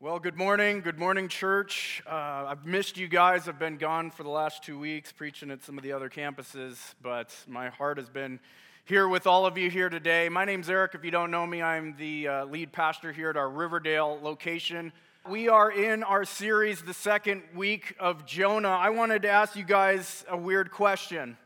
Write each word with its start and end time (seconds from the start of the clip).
Well, 0.00 0.20
good 0.20 0.36
morning. 0.36 0.80
Good 0.80 0.96
morning, 0.96 1.26
church. 1.26 2.04
Uh, 2.06 2.44
I've 2.46 2.64
missed 2.64 2.96
you 2.96 3.08
guys. 3.08 3.48
I've 3.48 3.58
been 3.58 3.78
gone 3.78 4.12
for 4.12 4.22
the 4.22 4.28
last 4.28 4.62
two 4.62 4.78
weeks 4.78 5.10
preaching 5.10 5.50
at 5.50 5.64
some 5.64 5.76
of 5.76 5.82
the 5.82 5.90
other 5.90 6.08
campuses, 6.08 6.94
but 7.02 7.34
my 7.48 7.68
heart 7.70 7.98
has 7.98 8.08
been 8.08 8.38
here 8.84 9.08
with 9.08 9.26
all 9.26 9.44
of 9.44 9.58
you 9.58 9.68
here 9.68 9.88
today. 9.88 10.28
My 10.28 10.44
name's 10.44 10.70
Eric. 10.70 10.94
If 10.94 11.04
you 11.04 11.10
don't 11.10 11.32
know 11.32 11.44
me, 11.44 11.62
I'm 11.62 11.96
the 11.96 12.28
uh, 12.28 12.44
lead 12.44 12.70
pastor 12.70 13.10
here 13.10 13.28
at 13.30 13.36
our 13.36 13.50
Riverdale 13.50 14.20
location. 14.22 14.92
We 15.28 15.48
are 15.48 15.68
in 15.68 16.04
our 16.04 16.24
series, 16.24 16.80
the 16.80 16.94
second 16.94 17.42
week 17.52 17.96
of 17.98 18.24
Jonah. 18.24 18.68
I 18.68 18.90
wanted 18.90 19.22
to 19.22 19.30
ask 19.30 19.56
you 19.56 19.64
guys 19.64 20.24
a 20.28 20.36
weird 20.36 20.70
question. 20.70 21.36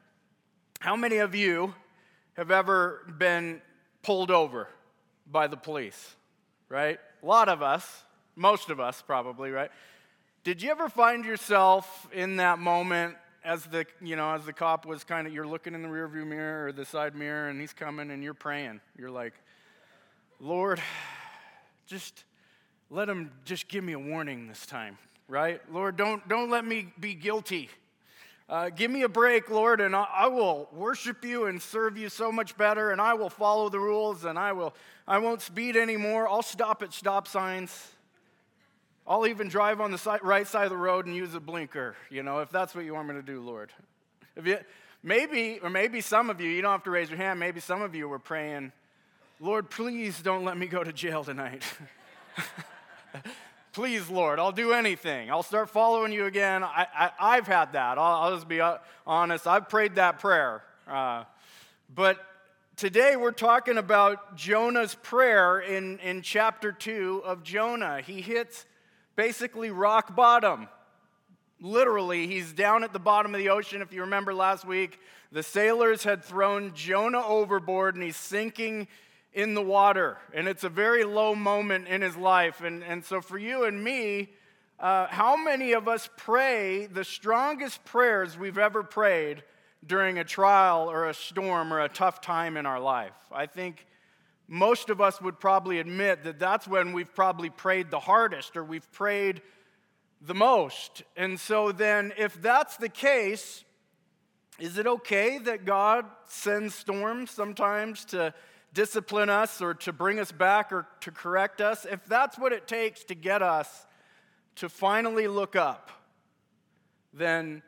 How 0.78 0.94
many 0.94 1.16
of 1.16 1.34
you 1.34 1.74
have 2.34 2.50
ever 2.50 3.14
been 3.16 3.62
pulled 4.02 4.30
over 4.30 4.68
by 5.26 5.46
the 5.46 5.56
police? 5.56 6.16
Right? 6.68 6.98
A 7.22 7.26
lot 7.26 7.48
of 7.48 7.62
us 7.62 8.04
most 8.36 8.70
of 8.70 8.80
us 8.80 9.02
probably, 9.02 9.50
right? 9.50 9.70
Did 10.44 10.62
you 10.62 10.70
ever 10.70 10.88
find 10.88 11.24
yourself 11.24 12.08
in 12.12 12.36
that 12.36 12.58
moment 12.58 13.16
as 13.44 13.64
the, 13.66 13.86
you 14.00 14.16
know, 14.16 14.34
as 14.34 14.44
the 14.44 14.52
cop 14.52 14.86
was 14.86 15.04
kind 15.04 15.26
of, 15.26 15.32
you're 15.32 15.46
looking 15.46 15.74
in 15.74 15.82
the 15.82 15.88
rearview 15.88 16.26
mirror 16.26 16.66
or 16.66 16.72
the 16.72 16.84
side 16.84 17.14
mirror 17.14 17.48
and 17.48 17.60
he's 17.60 17.72
coming 17.72 18.10
and 18.10 18.22
you're 18.22 18.34
praying. 18.34 18.80
You're 18.96 19.10
like, 19.10 19.34
Lord, 20.40 20.80
just 21.86 22.24
let 22.90 23.08
him 23.08 23.30
just 23.44 23.68
give 23.68 23.84
me 23.84 23.92
a 23.92 23.98
warning 23.98 24.48
this 24.48 24.66
time, 24.66 24.98
right? 25.28 25.60
Lord, 25.72 25.96
don't, 25.96 26.26
don't 26.28 26.50
let 26.50 26.64
me 26.64 26.92
be 26.98 27.14
guilty. 27.14 27.68
Uh, 28.48 28.68
give 28.68 28.90
me 28.90 29.02
a 29.02 29.08
break, 29.08 29.48
Lord, 29.48 29.80
and 29.80 29.96
I, 29.96 30.06
I, 30.12 30.26
will 30.26 30.68
worship 30.72 31.24
you 31.24 31.46
and 31.46 31.62
serve 31.62 31.96
you 31.96 32.08
so 32.08 32.30
much 32.30 32.56
better, 32.58 32.90
and 32.90 33.00
I 33.00 33.14
will 33.14 33.30
follow 33.30 33.70
the 33.70 33.78
rules, 33.78 34.24
and 34.24 34.38
I 34.38 34.52
will 34.52 34.74
I 35.08 35.18
won't 35.18 35.40
speed 35.40 35.74
anymore. 35.74 36.28
I'll 36.28 36.42
stop 36.42 36.82
at 36.82 36.92
stop 36.92 37.26
signs. 37.26 37.92
I'll 39.06 39.26
even 39.26 39.48
drive 39.48 39.80
on 39.80 39.90
the 39.90 40.20
right 40.22 40.46
side 40.46 40.64
of 40.64 40.70
the 40.70 40.76
road 40.76 41.06
and 41.06 41.16
use 41.16 41.34
a 41.34 41.40
blinker, 41.40 41.96
you 42.10 42.22
know, 42.22 42.38
if 42.38 42.50
that's 42.50 42.74
what 42.74 42.84
you 42.84 42.94
want 42.94 43.08
me 43.08 43.14
to 43.14 43.22
do, 43.22 43.40
Lord. 43.40 43.72
If 44.36 44.46
you, 44.46 44.58
maybe, 45.02 45.58
or 45.62 45.70
maybe 45.70 46.00
some 46.00 46.30
of 46.30 46.40
you, 46.40 46.48
you 46.48 46.62
don't 46.62 46.70
have 46.70 46.84
to 46.84 46.90
raise 46.90 47.10
your 47.10 47.18
hand, 47.18 47.40
maybe 47.40 47.60
some 47.60 47.82
of 47.82 47.94
you 47.94 48.08
were 48.08 48.20
praying, 48.20 48.72
Lord, 49.40 49.70
please 49.70 50.22
don't 50.22 50.44
let 50.44 50.56
me 50.56 50.66
go 50.68 50.84
to 50.84 50.92
jail 50.92 51.24
tonight. 51.24 51.64
please, 53.72 54.08
Lord, 54.08 54.38
I'll 54.38 54.52
do 54.52 54.72
anything. 54.72 55.32
I'll 55.32 55.42
start 55.42 55.68
following 55.68 56.12
you 56.12 56.26
again. 56.26 56.62
I, 56.62 57.34
have 57.34 57.48
had 57.48 57.72
that. 57.72 57.98
I'll, 57.98 58.22
I'll, 58.22 58.34
just 58.36 58.46
be 58.46 58.60
honest. 59.04 59.48
I've 59.48 59.68
prayed 59.68 59.96
that 59.96 60.20
prayer. 60.20 60.62
Uh, 60.86 61.24
but 61.92 62.24
today 62.76 63.16
we're 63.16 63.32
talking 63.32 63.78
about 63.78 64.36
Jonah's 64.36 64.94
prayer 64.94 65.58
in, 65.58 65.98
in 65.98 66.22
chapter 66.22 66.70
2 66.70 67.22
of 67.24 67.42
Jonah. 67.42 68.00
He 68.00 68.20
hits 68.20 68.64
basically 69.16 69.70
rock 69.70 70.14
bottom. 70.14 70.68
Literally, 71.60 72.26
he's 72.26 72.52
down 72.52 72.82
at 72.82 72.92
the 72.92 72.98
bottom 72.98 73.34
of 73.34 73.38
the 73.38 73.50
ocean. 73.50 73.82
If 73.82 73.92
you 73.92 74.00
remember 74.00 74.34
last 74.34 74.66
week, 74.66 74.98
the 75.30 75.42
sailors 75.42 76.02
had 76.02 76.24
thrown 76.24 76.74
Jonah 76.74 77.24
overboard 77.24 77.94
and 77.94 78.02
he's 78.02 78.16
sinking 78.16 78.88
in 79.32 79.54
the 79.54 79.62
water. 79.62 80.18
And 80.34 80.48
it's 80.48 80.64
a 80.64 80.68
very 80.68 81.04
low 81.04 81.34
moment 81.34 81.88
in 81.88 82.02
his 82.02 82.16
life. 82.16 82.62
And, 82.62 82.82
and 82.82 83.04
so, 83.04 83.20
for 83.20 83.38
you 83.38 83.64
and 83.64 83.82
me, 83.82 84.30
uh, 84.80 85.06
how 85.06 85.36
many 85.36 85.72
of 85.72 85.86
us 85.86 86.10
pray 86.16 86.86
the 86.86 87.04
strongest 87.04 87.84
prayers 87.84 88.36
we've 88.36 88.58
ever 88.58 88.82
prayed 88.82 89.44
during 89.86 90.18
a 90.18 90.24
trial 90.24 90.90
or 90.90 91.08
a 91.08 91.14
storm 91.14 91.72
or 91.72 91.80
a 91.80 91.88
tough 91.88 92.20
time 92.20 92.56
in 92.56 92.66
our 92.66 92.80
life? 92.80 93.14
I 93.30 93.46
think 93.46 93.86
most 94.52 94.90
of 94.90 95.00
us 95.00 95.18
would 95.18 95.40
probably 95.40 95.78
admit 95.78 96.24
that 96.24 96.38
that's 96.38 96.68
when 96.68 96.92
we've 96.92 97.14
probably 97.14 97.48
prayed 97.48 97.90
the 97.90 97.98
hardest 97.98 98.54
or 98.54 98.62
we've 98.62 98.92
prayed 98.92 99.40
the 100.20 100.34
most. 100.34 101.02
And 101.16 101.40
so, 101.40 101.72
then, 101.72 102.12
if 102.18 102.40
that's 102.42 102.76
the 102.76 102.90
case, 102.90 103.64
is 104.58 104.76
it 104.76 104.86
okay 104.86 105.38
that 105.38 105.64
God 105.64 106.04
sends 106.28 106.74
storms 106.74 107.30
sometimes 107.30 108.04
to 108.06 108.34
discipline 108.74 109.30
us 109.30 109.62
or 109.62 109.72
to 109.72 109.90
bring 109.90 110.20
us 110.20 110.32
back 110.32 110.70
or 110.70 110.86
to 111.00 111.10
correct 111.10 111.62
us? 111.62 111.86
If 111.90 112.04
that's 112.04 112.38
what 112.38 112.52
it 112.52 112.68
takes 112.68 113.04
to 113.04 113.14
get 113.14 113.40
us 113.40 113.86
to 114.56 114.68
finally 114.68 115.28
look 115.28 115.56
up, 115.56 115.90
then 117.14 117.62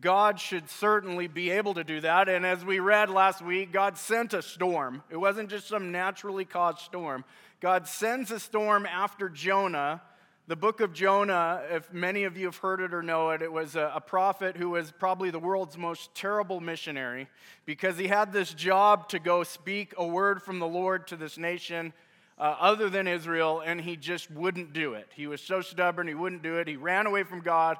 God 0.00 0.40
should 0.40 0.70
certainly 0.70 1.26
be 1.26 1.50
able 1.50 1.74
to 1.74 1.84
do 1.84 2.00
that. 2.00 2.28
And 2.28 2.46
as 2.46 2.64
we 2.64 2.80
read 2.80 3.10
last 3.10 3.42
week, 3.42 3.72
God 3.72 3.98
sent 3.98 4.32
a 4.32 4.42
storm. 4.42 5.02
It 5.10 5.16
wasn't 5.16 5.50
just 5.50 5.68
some 5.68 5.92
naturally 5.92 6.44
caused 6.44 6.78
storm. 6.78 7.24
God 7.60 7.86
sends 7.86 8.30
a 8.30 8.40
storm 8.40 8.86
after 8.86 9.28
Jonah. 9.28 10.00
The 10.46 10.56
book 10.56 10.80
of 10.80 10.92
Jonah, 10.92 11.62
if 11.70 11.92
many 11.92 12.24
of 12.24 12.36
you 12.36 12.46
have 12.46 12.56
heard 12.56 12.80
it 12.80 12.94
or 12.94 13.02
know 13.02 13.30
it, 13.30 13.42
it 13.42 13.52
was 13.52 13.76
a, 13.76 14.02
prophet 14.04 14.56
who 14.56 14.70
was 14.70 14.90
probably 14.90 15.30
the 15.30 15.38
world's 15.38 15.76
most 15.76 16.14
terrible 16.14 16.60
missionary 16.60 17.28
because 17.66 17.98
he 17.98 18.08
had 18.08 18.32
this 18.32 18.52
job 18.54 19.08
to 19.10 19.18
go 19.18 19.44
speak 19.44 19.94
a 19.96 20.06
word 20.06 20.42
from 20.42 20.58
the 20.58 20.66
Lord 20.66 21.06
to 21.08 21.16
this 21.16 21.38
nation. 21.38 21.92
Uh, 22.38 22.56
other 22.58 22.88
than 22.88 23.06
Israel, 23.06 23.62
and 23.62 23.78
he 23.78 23.96
just 23.96 24.30
wouldn't 24.30 24.72
do 24.72 24.94
it. 24.94 25.06
He 25.14 25.26
was 25.26 25.42
so 25.42 25.60
stubborn, 25.60 26.08
he 26.08 26.14
wouldn't 26.14 26.42
do 26.42 26.56
it. 26.56 26.66
He 26.66 26.76
ran 26.76 27.06
away 27.06 27.22
from 27.22 27.42
God, 27.42 27.76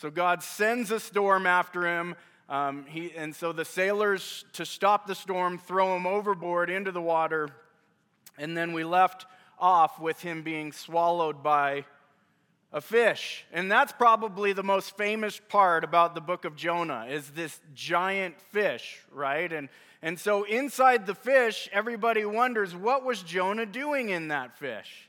so 0.00 0.10
God 0.10 0.44
sends 0.44 0.92
a 0.92 1.00
storm 1.00 1.44
after 1.44 1.84
him. 1.84 2.14
Um, 2.48 2.86
he, 2.86 3.12
and 3.16 3.34
so 3.34 3.52
the 3.52 3.64
sailors, 3.64 4.44
to 4.52 4.64
stop 4.64 5.08
the 5.08 5.14
storm, 5.16 5.58
throw 5.58 5.96
him 5.96 6.06
overboard 6.06 6.70
into 6.70 6.92
the 6.92 7.02
water. 7.02 7.48
And 8.38 8.56
then 8.56 8.72
we 8.72 8.84
left 8.84 9.26
off 9.58 9.98
with 9.98 10.22
him 10.22 10.42
being 10.42 10.70
swallowed 10.70 11.42
by 11.42 11.84
a 12.72 12.80
fish. 12.80 13.44
And 13.52 13.70
that's 13.70 13.92
probably 13.92 14.52
the 14.52 14.62
most 14.62 14.96
famous 14.96 15.40
part 15.48 15.82
about 15.82 16.14
the 16.14 16.20
book 16.20 16.44
of 16.44 16.54
Jonah 16.54 17.06
is 17.10 17.30
this 17.30 17.60
giant 17.74 18.40
fish, 18.40 19.00
right? 19.12 19.52
And, 19.52 19.68
and 20.00 20.16
so 20.16 20.44
inside 20.44 21.06
the 21.06 21.14
fish, 21.14 21.68
everybody 21.72 22.24
wonders 22.24 22.72
what 22.72 23.04
was 23.04 23.22
Jonah 23.22 23.66
doing 23.66 24.10
in 24.10 24.28
that 24.28 24.56
fish? 24.58 25.07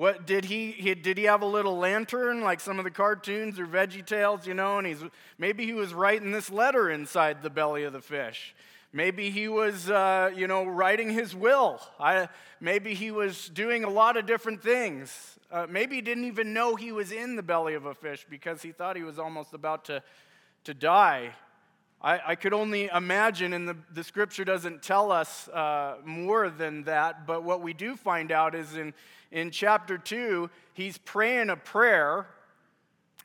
What 0.00 0.26
did 0.26 0.46
he, 0.46 0.70
he, 0.70 0.94
did 0.94 1.18
he 1.18 1.24
have 1.24 1.42
a 1.42 1.46
little 1.46 1.76
lantern 1.76 2.40
like 2.40 2.60
some 2.60 2.78
of 2.78 2.86
the 2.86 2.90
cartoons 2.90 3.60
or 3.60 3.66
Veggie 3.66 4.06
Tales, 4.06 4.46
you 4.46 4.54
know? 4.54 4.78
And 4.78 4.86
he's 4.86 5.04
maybe 5.36 5.66
he 5.66 5.74
was 5.74 5.92
writing 5.92 6.32
this 6.32 6.48
letter 6.48 6.88
inside 6.88 7.42
the 7.42 7.50
belly 7.50 7.84
of 7.84 7.92
the 7.92 8.00
fish. 8.00 8.54
Maybe 8.94 9.28
he 9.28 9.46
was, 9.46 9.90
uh, 9.90 10.30
you 10.34 10.46
know, 10.46 10.64
writing 10.64 11.10
his 11.10 11.36
will. 11.36 11.82
I, 11.98 12.30
maybe 12.62 12.94
he 12.94 13.10
was 13.10 13.50
doing 13.50 13.84
a 13.84 13.90
lot 13.90 14.16
of 14.16 14.24
different 14.24 14.62
things. 14.62 15.38
Uh, 15.52 15.66
maybe 15.68 15.96
he 15.96 16.00
didn't 16.00 16.24
even 16.24 16.54
know 16.54 16.76
he 16.76 16.92
was 16.92 17.12
in 17.12 17.36
the 17.36 17.42
belly 17.42 17.74
of 17.74 17.84
a 17.84 17.92
fish 17.92 18.24
because 18.30 18.62
he 18.62 18.72
thought 18.72 18.96
he 18.96 19.02
was 19.02 19.18
almost 19.18 19.52
about 19.52 19.84
to, 19.84 20.02
to 20.64 20.72
die. 20.72 21.34
I, 22.02 22.20
I 22.28 22.34
could 22.34 22.54
only 22.54 22.86
imagine, 22.86 23.52
and 23.52 23.68
the, 23.68 23.76
the 23.92 24.02
scripture 24.02 24.44
doesn't 24.44 24.82
tell 24.82 25.12
us 25.12 25.48
uh, 25.48 25.96
more 26.04 26.48
than 26.48 26.84
that, 26.84 27.26
but 27.26 27.44
what 27.44 27.60
we 27.60 27.74
do 27.74 27.94
find 27.94 28.32
out 28.32 28.54
is 28.54 28.74
in, 28.74 28.94
in 29.30 29.50
chapter 29.50 29.98
2, 29.98 30.48
he's 30.72 30.96
praying 30.96 31.50
a 31.50 31.56
prayer. 31.56 32.26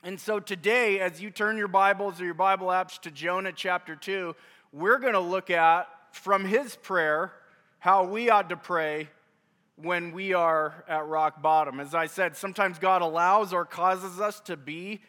And 0.02 0.20
so 0.20 0.40
today, 0.40 1.00
as 1.00 1.22
you 1.22 1.30
turn 1.30 1.56
your 1.56 1.68
Bibles 1.68 2.20
or 2.20 2.26
your 2.26 2.34
Bible 2.34 2.66
apps 2.66 3.00
to 3.00 3.10
Jonah 3.10 3.52
chapter 3.52 3.96
2, 3.96 4.36
we're 4.72 4.98
going 4.98 5.14
to 5.14 5.20
look 5.20 5.48
at 5.48 5.88
from 6.12 6.44
his 6.44 6.76
prayer 6.76 7.32
how 7.78 8.04
we 8.04 8.28
ought 8.28 8.50
to 8.50 8.56
pray 8.56 9.08
when 9.76 10.12
we 10.12 10.34
are 10.34 10.84
at 10.86 11.06
rock 11.06 11.40
bottom. 11.40 11.80
As 11.80 11.94
I 11.94 12.06
said, 12.06 12.36
sometimes 12.36 12.78
God 12.78 13.00
allows 13.00 13.54
or 13.54 13.64
causes 13.64 14.20
us 14.20 14.40
to 14.40 14.56
be 14.56 15.00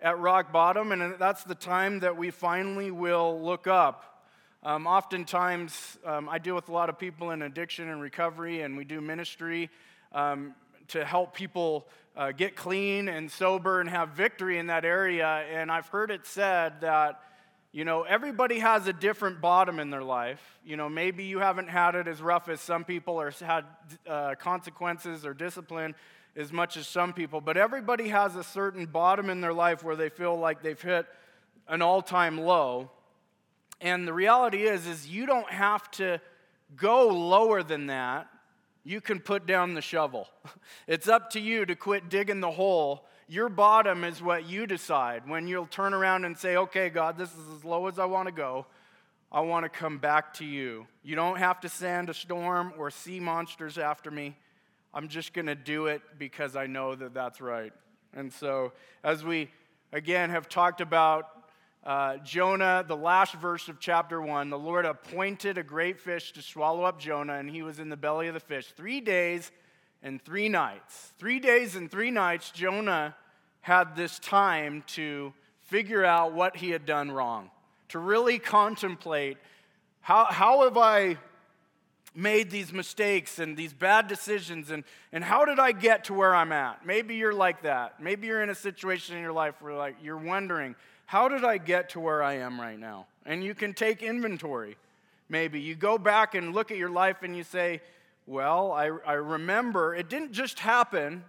at 0.00 0.18
rock 0.18 0.52
bottom, 0.52 0.92
and 0.92 1.14
that's 1.18 1.44
the 1.44 1.54
time 1.54 2.00
that 2.00 2.16
we 2.16 2.30
finally 2.30 2.90
will 2.90 3.40
look 3.42 3.66
up. 3.66 4.24
Um, 4.62 4.86
oftentimes, 4.86 5.98
um, 6.04 6.28
I 6.28 6.38
deal 6.38 6.54
with 6.54 6.68
a 6.68 6.72
lot 6.72 6.88
of 6.88 6.98
people 6.98 7.30
in 7.30 7.42
addiction 7.42 7.88
and 7.88 8.00
recovery, 8.00 8.62
and 8.62 8.76
we 8.76 8.84
do 8.84 9.00
ministry 9.00 9.70
um, 10.12 10.54
to 10.88 11.04
help 11.04 11.34
people 11.34 11.86
uh, 12.16 12.32
get 12.32 12.56
clean 12.56 13.08
and 13.08 13.30
sober 13.30 13.80
and 13.80 13.88
have 13.88 14.10
victory 14.10 14.58
in 14.58 14.66
that 14.66 14.84
area. 14.84 15.26
And 15.26 15.70
I've 15.70 15.88
heard 15.88 16.10
it 16.10 16.26
said 16.26 16.80
that, 16.80 17.20
you 17.72 17.84
know, 17.84 18.02
everybody 18.02 18.58
has 18.58 18.86
a 18.86 18.92
different 18.92 19.40
bottom 19.40 19.78
in 19.78 19.90
their 19.90 20.02
life. 20.02 20.58
You 20.64 20.76
know, 20.76 20.88
maybe 20.88 21.24
you 21.24 21.38
haven't 21.38 21.68
had 21.68 21.94
it 21.94 22.08
as 22.08 22.20
rough 22.20 22.48
as 22.48 22.60
some 22.60 22.84
people 22.84 23.20
or 23.20 23.30
had 23.30 23.64
uh, 24.06 24.34
consequences 24.38 25.24
or 25.24 25.34
discipline 25.34 25.94
as 26.36 26.52
much 26.52 26.76
as 26.76 26.86
some 26.86 27.12
people, 27.12 27.40
but 27.40 27.56
everybody 27.56 28.08
has 28.08 28.36
a 28.36 28.44
certain 28.44 28.86
bottom 28.86 29.30
in 29.30 29.40
their 29.40 29.54
life 29.54 29.82
where 29.82 29.96
they 29.96 30.10
feel 30.10 30.38
like 30.38 30.62
they've 30.62 30.80
hit 30.80 31.06
an 31.66 31.82
all-time 31.82 32.38
low. 32.38 32.90
And 33.80 34.06
the 34.06 34.12
reality 34.12 34.64
is 34.64 34.86
is 34.86 35.08
you 35.08 35.26
don't 35.26 35.50
have 35.50 35.90
to 35.92 36.20
go 36.76 37.08
lower 37.08 37.62
than 37.62 37.86
that. 37.86 38.28
You 38.84 39.00
can 39.00 39.18
put 39.20 39.46
down 39.46 39.74
the 39.74 39.82
shovel. 39.82 40.28
It's 40.86 41.08
up 41.08 41.30
to 41.30 41.40
you 41.40 41.64
to 41.66 41.74
quit 41.74 42.08
digging 42.08 42.40
the 42.40 42.50
hole. 42.50 43.06
Your 43.28 43.48
bottom 43.48 44.04
is 44.04 44.22
what 44.22 44.48
you 44.48 44.66
decide. 44.66 45.28
When 45.28 45.48
you'll 45.48 45.66
turn 45.66 45.94
around 45.94 46.24
and 46.24 46.38
say, 46.38 46.56
"Okay, 46.56 46.90
God, 46.90 47.18
this 47.18 47.30
is 47.32 47.56
as 47.56 47.64
low 47.64 47.86
as 47.88 47.98
I 47.98 48.04
want 48.04 48.26
to 48.26 48.32
go." 48.32 48.66
I 49.30 49.40
want 49.40 49.64
to 49.64 49.68
come 49.68 49.98
back 49.98 50.34
to 50.34 50.44
you. 50.44 50.86
You 51.02 51.16
don't 51.16 51.38
have 51.38 51.60
to 51.60 51.68
send 51.68 52.08
a 52.08 52.14
storm 52.14 52.72
or 52.78 52.90
sea 52.90 53.18
monsters 53.18 53.76
after 53.76 54.10
me. 54.10 54.36
I'm 54.96 55.08
just 55.08 55.34
going 55.34 55.44
to 55.44 55.54
do 55.54 55.88
it 55.88 56.00
because 56.18 56.56
I 56.56 56.66
know 56.66 56.94
that 56.94 57.12
that's 57.12 57.42
right. 57.42 57.74
And 58.14 58.32
so, 58.32 58.72
as 59.04 59.22
we 59.22 59.50
again 59.92 60.30
have 60.30 60.48
talked 60.48 60.80
about 60.80 61.28
uh, 61.84 62.16
Jonah, 62.24 62.82
the 62.88 62.96
last 62.96 63.34
verse 63.34 63.68
of 63.68 63.78
chapter 63.78 64.22
one, 64.22 64.48
the 64.48 64.58
Lord 64.58 64.86
appointed 64.86 65.58
a 65.58 65.62
great 65.62 66.00
fish 66.00 66.32
to 66.32 66.40
swallow 66.40 66.84
up 66.84 66.98
Jonah, 66.98 67.34
and 67.34 67.50
he 67.50 67.60
was 67.60 67.78
in 67.78 67.90
the 67.90 67.96
belly 67.98 68.26
of 68.28 68.32
the 68.32 68.40
fish 68.40 68.72
three 68.74 69.02
days 69.02 69.52
and 70.02 70.20
three 70.22 70.48
nights. 70.48 71.12
Three 71.18 71.40
days 71.40 71.76
and 71.76 71.90
three 71.90 72.10
nights, 72.10 72.50
Jonah 72.50 73.14
had 73.60 73.96
this 73.96 74.18
time 74.18 74.82
to 74.94 75.34
figure 75.64 76.06
out 76.06 76.32
what 76.32 76.56
he 76.56 76.70
had 76.70 76.86
done 76.86 77.10
wrong, 77.10 77.50
to 77.90 77.98
really 77.98 78.38
contemplate 78.38 79.36
how, 80.00 80.24
how 80.24 80.64
have 80.64 80.78
I 80.78 81.18
made 82.16 82.50
these 82.50 82.72
mistakes 82.72 83.38
and 83.38 83.56
these 83.56 83.74
bad 83.74 84.08
decisions 84.08 84.70
and, 84.70 84.84
and 85.12 85.22
how 85.22 85.44
did 85.44 85.58
I 85.58 85.72
get 85.72 86.04
to 86.04 86.14
where 86.14 86.34
I'm 86.34 86.50
at? 86.50 86.84
Maybe 86.86 87.16
you're 87.16 87.34
like 87.34 87.62
that. 87.62 88.02
Maybe 88.02 88.26
you're 88.26 88.42
in 88.42 88.48
a 88.48 88.54
situation 88.54 89.16
in 89.16 89.22
your 89.22 89.32
life 89.32 89.60
where 89.60 89.74
like 89.74 89.96
you're 90.02 90.16
wondering, 90.16 90.74
how 91.04 91.28
did 91.28 91.44
I 91.44 91.58
get 91.58 91.90
to 91.90 92.00
where 92.00 92.22
I 92.22 92.34
am 92.38 92.58
right 92.58 92.78
now? 92.78 93.06
And 93.26 93.44
you 93.44 93.54
can 93.54 93.74
take 93.74 94.02
inventory. 94.02 94.76
Maybe 95.28 95.60
you 95.60 95.74
go 95.74 95.98
back 95.98 96.34
and 96.34 96.54
look 96.54 96.70
at 96.70 96.78
your 96.78 96.90
life 96.90 97.18
and 97.22 97.36
you 97.36 97.44
say, 97.44 97.82
well, 98.26 98.72
I, 98.72 98.90
I 99.06 99.14
remember 99.14 99.94
it 99.94 100.08
didn't 100.08 100.32
just 100.32 100.58
happen. 100.58 101.22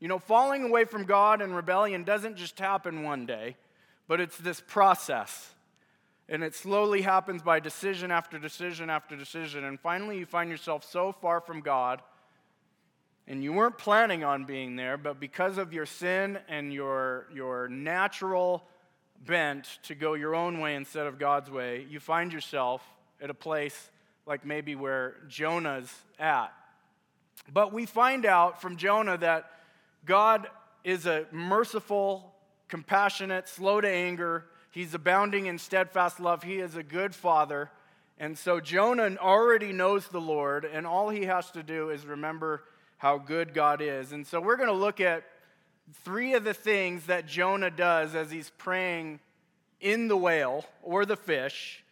You 0.00 0.08
know, 0.08 0.18
falling 0.18 0.64
away 0.64 0.84
from 0.84 1.04
God 1.04 1.40
and 1.40 1.54
rebellion 1.54 2.02
doesn't 2.04 2.36
just 2.36 2.58
happen 2.58 3.02
one 3.02 3.24
day, 3.24 3.56
but 4.08 4.20
it's 4.20 4.36
this 4.36 4.60
process. 4.60 5.54
And 6.28 6.42
it 6.42 6.54
slowly 6.54 7.02
happens 7.02 7.42
by 7.42 7.58
decision 7.60 8.10
after 8.10 8.38
decision 8.38 8.90
after 8.90 9.16
decision. 9.16 9.64
And 9.64 9.80
finally, 9.80 10.18
you 10.18 10.26
find 10.26 10.50
yourself 10.50 10.84
so 10.84 11.12
far 11.12 11.40
from 11.40 11.60
God, 11.60 12.02
and 13.26 13.42
you 13.42 13.52
weren't 13.52 13.78
planning 13.78 14.24
on 14.24 14.44
being 14.44 14.76
there, 14.76 14.96
but 14.96 15.20
because 15.20 15.58
of 15.58 15.72
your 15.72 15.86
sin 15.86 16.38
and 16.48 16.72
your, 16.72 17.26
your 17.32 17.68
natural 17.68 18.64
bent 19.26 19.78
to 19.82 19.94
go 19.94 20.14
your 20.14 20.34
own 20.34 20.60
way 20.60 20.74
instead 20.74 21.06
of 21.06 21.18
God's 21.18 21.50
way, 21.50 21.86
you 21.90 22.00
find 22.00 22.32
yourself 22.32 22.82
at 23.20 23.30
a 23.30 23.34
place 23.34 23.90
like 24.26 24.44
maybe 24.44 24.74
where 24.74 25.16
Jonah's 25.28 25.92
at. 26.18 26.52
But 27.52 27.72
we 27.72 27.86
find 27.86 28.26
out 28.26 28.60
from 28.60 28.76
Jonah 28.76 29.16
that 29.18 29.50
God 30.04 30.48
is 30.84 31.06
a 31.06 31.26
merciful, 31.32 32.34
compassionate, 32.68 33.48
slow 33.48 33.80
to 33.80 33.88
anger. 33.88 34.44
He's 34.70 34.94
abounding 34.94 35.46
in 35.46 35.58
steadfast 35.58 36.20
love. 36.20 36.42
He 36.42 36.58
is 36.58 36.76
a 36.76 36.82
good 36.82 37.14
father. 37.14 37.70
And 38.18 38.36
so 38.36 38.60
Jonah 38.60 39.16
already 39.20 39.72
knows 39.72 40.08
the 40.08 40.20
Lord, 40.20 40.64
and 40.64 40.86
all 40.86 41.08
he 41.08 41.24
has 41.24 41.50
to 41.52 41.62
do 41.62 41.90
is 41.90 42.04
remember 42.04 42.64
how 42.96 43.18
good 43.18 43.54
God 43.54 43.80
is. 43.80 44.12
And 44.12 44.26
so 44.26 44.40
we're 44.40 44.56
going 44.56 44.68
to 44.68 44.74
look 44.74 45.00
at 45.00 45.24
three 46.04 46.34
of 46.34 46.44
the 46.44 46.54
things 46.54 47.06
that 47.06 47.26
Jonah 47.26 47.70
does 47.70 48.14
as 48.14 48.30
he's 48.30 48.50
praying 48.58 49.20
in 49.80 50.08
the 50.08 50.16
whale 50.16 50.64
or 50.82 51.06
the 51.06 51.16
fish, 51.16 51.84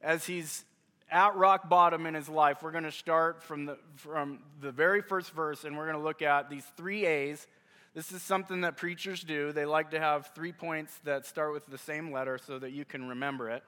as 0.00 0.24
he's 0.26 0.64
at 1.10 1.36
rock 1.36 1.68
bottom 1.68 2.06
in 2.06 2.14
his 2.14 2.28
life. 2.28 2.62
We're 2.62 2.72
going 2.72 2.84
to 2.84 2.92
start 2.92 3.42
from 3.42 3.66
the, 3.66 3.78
from 3.96 4.40
the 4.60 4.72
very 4.72 5.02
first 5.02 5.32
verse, 5.32 5.64
and 5.64 5.76
we're 5.76 5.86
going 5.86 5.98
to 5.98 6.02
look 6.02 6.22
at 6.22 6.48
these 6.48 6.64
three 6.76 7.04
A's. 7.04 7.46
This 7.94 8.10
is 8.10 8.22
something 8.22 8.62
that 8.62 8.76
preachers 8.76 9.22
do. 9.22 9.52
They 9.52 9.64
like 9.64 9.92
to 9.92 10.00
have 10.00 10.32
three 10.34 10.50
points 10.50 10.92
that 11.04 11.26
start 11.26 11.52
with 11.52 11.66
the 11.66 11.78
same 11.78 12.10
letter 12.10 12.38
so 12.44 12.58
that 12.58 12.72
you 12.72 12.84
can 12.84 13.08
remember 13.08 13.48
it. 13.50 13.62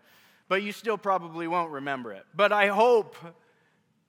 But 0.49 0.65
you 0.65 0.73
still 0.73 0.99
probably 0.99 1.47
won't 1.47 1.71
remember 1.71 2.13
it. 2.13 2.25
But 2.35 2.53
I 2.53 2.67
hope 2.67 3.15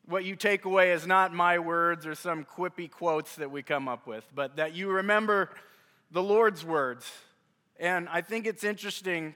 what 0.08 0.26
you 0.26 0.36
take 0.36 0.66
away 0.66 0.92
is 0.92 1.06
not 1.06 1.34
my 1.34 1.60
words 1.60 2.08
or 2.08 2.16
some 2.16 2.46
quippy 2.46 2.90
quotes 2.90 3.36
that 3.36 3.52
we 3.52 3.62
come 3.62 3.88
up 3.88 4.08
with, 4.08 4.28
but 4.34 4.56
that 4.56 4.74
you 4.74 4.90
remember 4.90 5.52
the 6.10 6.24
Lord's 6.24 6.66
words. 6.66 7.12
And 7.80 8.10
I 8.10 8.22
think 8.22 8.48
it's 8.48 8.64
interesting. 8.64 9.36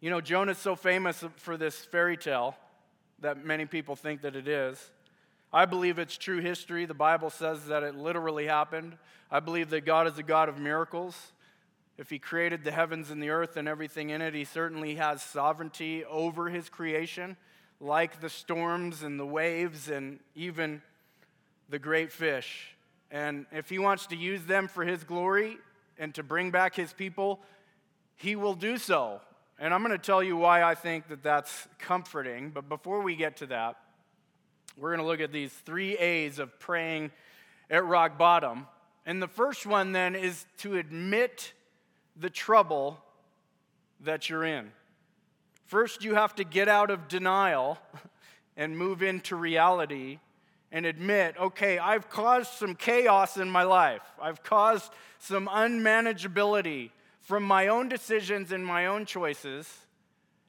You 0.00 0.10
know, 0.10 0.20
Jonah's 0.20 0.58
so 0.58 0.74
famous 0.74 1.22
for 1.36 1.56
this 1.56 1.76
fairy 1.76 2.16
tale 2.16 2.56
that 3.20 3.44
many 3.44 3.64
people 3.64 3.94
think 3.94 4.22
that 4.22 4.34
it 4.34 4.48
is. 4.48 4.90
I 5.56 5.64
believe 5.64 5.98
it's 5.98 6.18
true 6.18 6.40
history. 6.40 6.84
The 6.84 6.92
Bible 6.92 7.30
says 7.30 7.68
that 7.68 7.82
it 7.82 7.94
literally 7.94 8.46
happened. 8.46 8.98
I 9.30 9.40
believe 9.40 9.70
that 9.70 9.86
God 9.86 10.06
is 10.06 10.18
a 10.18 10.22
God 10.22 10.50
of 10.50 10.58
miracles. 10.58 11.32
If 11.96 12.10
He 12.10 12.18
created 12.18 12.62
the 12.62 12.72
heavens 12.72 13.10
and 13.10 13.22
the 13.22 13.30
earth 13.30 13.56
and 13.56 13.66
everything 13.66 14.10
in 14.10 14.20
it, 14.20 14.34
He 14.34 14.44
certainly 14.44 14.96
has 14.96 15.22
sovereignty 15.22 16.04
over 16.04 16.50
His 16.50 16.68
creation 16.68 17.38
like 17.80 18.20
the 18.20 18.28
storms 18.28 19.02
and 19.02 19.18
the 19.18 19.24
waves 19.24 19.88
and 19.88 20.20
even 20.34 20.82
the 21.70 21.78
great 21.78 22.12
fish. 22.12 22.76
And 23.10 23.46
if 23.50 23.70
he 23.70 23.78
wants 23.78 24.08
to 24.08 24.16
use 24.16 24.44
them 24.44 24.68
for 24.68 24.84
his 24.84 25.04
glory 25.04 25.56
and 25.98 26.14
to 26.16 26.22
bring 26.22 26.50
back 26.50 26.74
his 26.74 26.92
people, 26.92 27.40
he 28.16 28.36
will 28.36 28.54
do 28.54 28.76
so. 28.76 29.22
And 29.58 29.72
I'm 29.72 29.82
going 29.82 29.98
to 29.98 30.04
tell 30.04 30.22
you 30.22 30.36
why 30.36 30.62
I 30.62 30.74
think 30.74 31.08
that 31.08 31.22
that's 31.22 31.66
comforting. 31.78 32.50
But 32.50 32.68
before 32.68 33.00
we 33.00 33.16
get 33.16 33.38
to 33.38 33.46
that, 33.46 33.76
we're 34.76 34.90
going 34.90 35.00
to 35.00 35.06
look 35.06 35.20
at 35.20 35.32
these 35.32 35.52
three 35.52 35.96
A's 35.96 36.38
of 36.38 36.58
praying 36.58 37.10
at 37.70 37.84
rock 37.84 38.18
bottom. 38.18 38.66
And 39.06 39.22
the 39.22 39.28
first 39.28 39.66
one 39.66 39.92
then 39.92 40.14
is 40.14 40.44
to 40.58 40.76
admit 40.76 41.52
the 42.14 42.28
trouble 42.28 42.98
that 44.00 44.28
you're 44.28 44.44
in. 44.44 44.70
First, 45.64 46.04
you 46.04 46.14
have 46.14 46.34
to 46.36 46.44
get 46.44 46.68
out 46.68 46.90
of 46.90 47.08
denial 47.08 47.78
and 48.56 48.76
move 48.76 49.02
into 49.02 49.34
reality 49.34 50.18
and 50.70 50.84
admit, 50.84 51.36
okay, 51.40 51.78
I've 51.78 52.10
caused 52.10 52.52
some 52.52 52.74
chaos 52.74 53.36
in 53.36 53.48
my 53.48 53.62
life. 53.62 54.02
I've 54.20 54.42
caused 54.42 54.92
some 55.18 55.46
unmanageability 55.46 56.90
from 57.20 57.44
my 57.44 57.68
own 57.68 57.88
decisions 57.88 58.52
and 58.52 58.64
my 58.64 58.86
own 58.86 59.06
choices. 59.06 59.85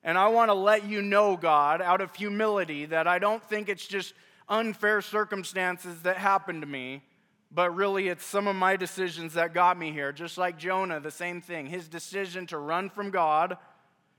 And 0.08 0.18
I 0.18 0.30
want 0.30 0.48
to 0.48 0.54
let 0.54 0.86
you 0.86 1.02
know, 1.02 1.36
God, 1.36 1.82
out 1.82 2.00
of 2.00 2.16
humility, 2.16 2.86
that 2.86 3.08
I 3.08 3.20
don't 3.20 3.44
think 3.44 3.68
it's 3.68 3.86
just 3.86 4.14
unfair 4.48 5.02
circumstances 5.02 6.04
that 6.04 6.16
happened 6.16 6.62
to 6.62 6.66
me, 6.66 7.04
but 7.52 7.76
really 7.76 8.08
it's 8.08 8.26
some 8.26 8.48
of 8.48 8.56
my 8.56 8.78
decisions 8.78 9.34
that 9.34 9.54
got 9.54 9.78
me 9.78 9.92
here. 9.92 10.14
Just 10.14 10.38
like 10.38 10.58
Jonah, 10.58 11.02
the 11.02 11.12
same 11.12 11.42
thing. 11.42 11.66
His 11.66 11.90
decision 11.90 12.48
to 12.48 12.58
run 12.58 12.90
from 12.90 13.12
God 13.12 13.58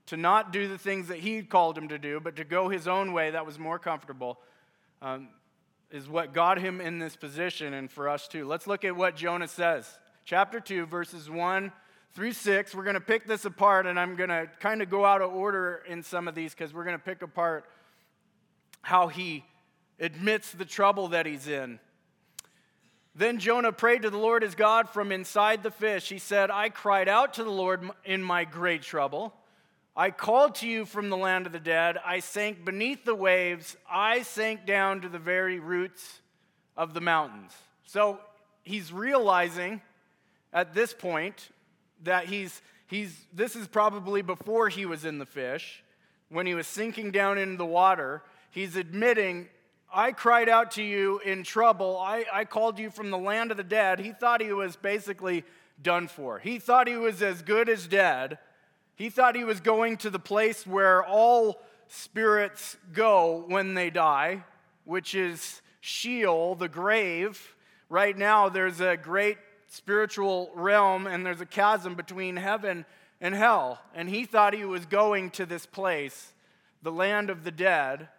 to 0.05 0.15
not 0.15 0.53
do 0.53 0.67
the 0.67 0.77
things 0.77 1.07
that 1.07 1.17
he 1.17 1.41
called 1.41 1.75
him 1.75 1.87
to 1.87 1.97
do, 1.97 2.19
but 2.19 2.35
to 2.35 2.43
go 2.43 2.69
his 2.69 2.87
own 2.87 3.11
way 3.11 3.31
that 3.31 3.47
was 3.47 3.57
more 3.57 3.79
comfortable, 3.79 4.39
um, 5.01 5.29
is 5.89 6.07
what 6.07 6.35
got 6.35 6.59
him 6.59 6.81
in 6.81 6.99
this 6.99 7.15
position 7.15 7.73
and 7.73 7.89
for 7.89 8.07
us 8.07 8.27
too. 8.27 8.45
Let's 8.45 8.67
look 8.67 8.85
at 8.85 8.95
what 8.95 9.15
Jonah 9.15 9.47
says. 9.47 9.91
Chapter 10.23 10.59
2, 10.59 10.85
verses 10.85 11.31
1 11.31 11.71
through 12.13 12.33
6. 12.33 12.75
We're 12.75 12.83
going 12.83 12.95
to 12.95 13.01
pick 13.01 13.25
this 13.25 13.45
apart, 13.45 13.85
and 13.85 13.99
I'm 13.99 14.15
going 14.15 14.29
to 14.29 14.49
kind 14.59 14.81
of 14.81 14.89
go 14.89 15.05
out 15.05 15.21
of 15.21 15.33
order 15.33 15.83
in 15.87 16.03
some 16.03 16.27
of 16.27 16.35
these 16.35 16.53
because 16.53 16.73
we're 16.73 16.83
going 16.83 16.97
to 16.97 17.03
pick 17.03 17.21
apart 17.21 17.65
how 18.81 19.07
he 19.07 19.43
admits 19.99 20.51
the 20.51 20.65
trouble 20.65 21.09
that 21.09 21.25
he's 21.25 21.47
in. 21.47 21.79
Then 23.15 23.39
Jonah 23.39 23.71
prayed 23.71 24.03
to 24.03 24.09
the 24.09 24.17
Lord 24.17 24.43
his 24.43 24.55
God 24.55 24.89
from 24.89 25.11
inside 25.11 25.61
the 25.61 25.71
fish. 25.71 26.07
He 26.07 26.19
said, 26.19 26.51
I 26.51 26.69
cried 26.69 27.09
out 27.09 27.33
to 27.33 27.43
the 27.43 27.51
Lord 27.51 27.89
in 28.05 28.23
my 28.23 28.45
great 28.45 28.81
trouble. 28.81 29.33
I 29.95 30.11
called 30.11 30.55
to 30.55 30.67
you 30.67 30.85
from 30.85 31.09
the 31.09 31.17
land 31.17 31.45
of 31.45 31.51
the 31.51 31.59
dead. 31.59 31.97
I 32.05 32.21
sank 32.21 32.63
beneath 32.63 33.03
the 33.03 33.15
waves. 33.15 33.75
I 33.91 34.21
sank 34.21 34.65
down 34.65 35.01
to 35.01 35.09
the 35.09 35.19
very 35.19 35.59
roots 35.59 36.21
of 36.77 36.93
the 36.93 37.01
mountains. 37.01 37.51
So 37.83 38.19
he's 38.63 38.93
realizing 38.93 39.81
at 40.53 40.73
this 40.73 40.93
point 40.93 41.49
that 42.03 42.25
he's, 42.25 42.61
he's 42.87 43.15
this 43.33 43.55
is 43.55 43.67
probably 43.67 44.21
before 44.21 44.69
he 44.69 44.85
was 44.85 45.05
in 45.05 45.19
the 45.19 45.25
fish, 45.25 45.83
when 46.29 46.45
he 46.45 46.53
was 46.53 46.67
sinking 46.67 47.11
down 47.11 47.37
into 47.37 47.57
the 47.57 47.65
water. 47.65 48.23
He's 48.51 48.75
admitting, 48.75 49.47
I 49.93 50.11
cried 50.11 50.49
out 50.49 50.71
to 50.71 50.83
you 50.83 51.19
in 51.19 51.43
trouble. 51.43 51.97
I, 51.97 52.25
I 52.31 52.45
called 52.45 52.79
you 52.79 52.89
from 52.89 53.11
the 53.11 53.17
land 53.17 53.51
of 53.51 53.57
the 53.57 53.63
dead. 53.63 53.99
He 53.99 54.11
thought 54.11 54.41
he 54.41 54.53
was 54.53 54.75
basically 54.75 55.43
done 55.81 56.07
for. 56.07 56.39
He 56.39 56.59
thought 56.59 56.87
he 56.87 56.97
was 56.97 57.21
as 57.21 57.41
good 57.41 57.69
as 57.69 57.87
dead 57.87 58.39
he 58.99 59.09
thought 59.09 59.37
he 59.37 59.45
was 59.45 59.61
going 59.61 59.95
to 59.99 60.09
the 60.09 60.19
place 60.19 60.67
where 60.67 61.05
all 61.05 61.61
spirits 61.87 62.75
go 62.91 63.45
when 63.47 63.73
they 63.73 63.89
die, 63.89 64.43
which 64.83 65.15
is 65.15 65.61
Sheol, 65.79 66.55
the 66.55 66.67
grave. 66.67 67.55
Right 67.87 68.17
now, 68.17 68.49
there's 68.49 68.81
a 68.81 68.97
great 68.97 69.37
spiritual 69.69 70.49
realm 70.55 71.07
and 71.07 71.25
there's 71.25 71.41
a 71.41 71.45
chasm 71.45 71.95
between 71.95 72.35
heaven 72.35 72.85
and 73.21 73.33
hell. 73.33 73.79
And 73.95 74.09
he 74.09 74.25
thought 74.25 74.53
he 74.53 74.65
was 74.65 74.85
going 74.85 75.29
to 75.31 75.45
this 75.45 75.65
place, 75.65 76.33
the 76.81 76.91
land 76.91 77.29
of 77.29 77.43
the 77.43 77.51
dead. 77.51 78.09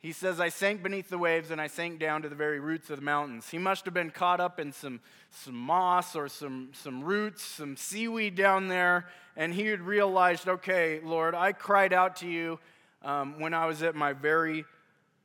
He 0.00 0.12
says, 0.12 0.40
I 0.40 0.48
sank 0.48 0.82
beneath 0.82 1.10
the 1.10 1.18
waves 1.18 1.50
and 1.50 1.60
I 1.60 1.66
sank 1.66 2.00
down 2.00 2.22
to 2.22 2.28
the 2.28 2.34
very 2.34 2.58
roots 2.58 2.88
of 2.88 2.96
the 2.96 3.04
mountains. 3.04 3.50
He 3.50 3.58
must 3.58 3.84
have 3.84 3.94
been 3.94 4.10
caught 4.10 4.40
up 4.40 4.58
in 4.58 4.72
some, 4.72 5.00
some 5.30 5.56
moss 5.56 6.16
or 6.16 6.28
some, 6.28 6.70
some 6.72 7.04
roots, 7.04 7.44
some 7.44 7.76
seaweed 7.76 8.34
down 8.34 8.68
there, 8.68 9.06
and 9.36 9.52
he 9.52 9.66
had 9.66 9.82
realized, 9.82 10.48
okay, 10.48 11.00
Lord, 11.04 11.34
I 11.34 11.52
cried 11.52 11.92
out 11.92 12.16
to 12.16 12.28
you 12.28 12.58
um, 13.02 13.40
when 13.40 13.54
I 13.54 13.66
was 13.66 13.82
at 13.82 13.94
my 13.94 14.12
very 14.12 14.64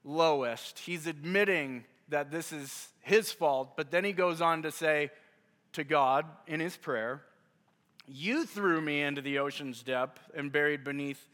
lowest. 0.03 0.79
He's 0.79 1.08
admitting 1.08 1.86
that 2.10 2.32
this 2.32 2.51
is 2.51 2.89
his 3.01 3.32
fault, 3.32 3.77
but 3.77 3.91
then 3.91 4.03
he 4.03 4.12
goes 4.12 4.41
on 4.41 4.63
to 4.63 4.72
say 4.72 5.12
to 5.74 5.84
God 5.84 6.25
in 6.48 6.60
his 6.60 6.77
prayer, 6.77 7.22
You 8.08 8.46
threw 8.46 8.82
me 8.82 9.01
into 9.01 9.22
the 9.22 9.39
ocean's 9.39 9.84
depth 9.84 10.20
and 10.36 10.51
buried 10.51 10.84
beneath 10.84 11.27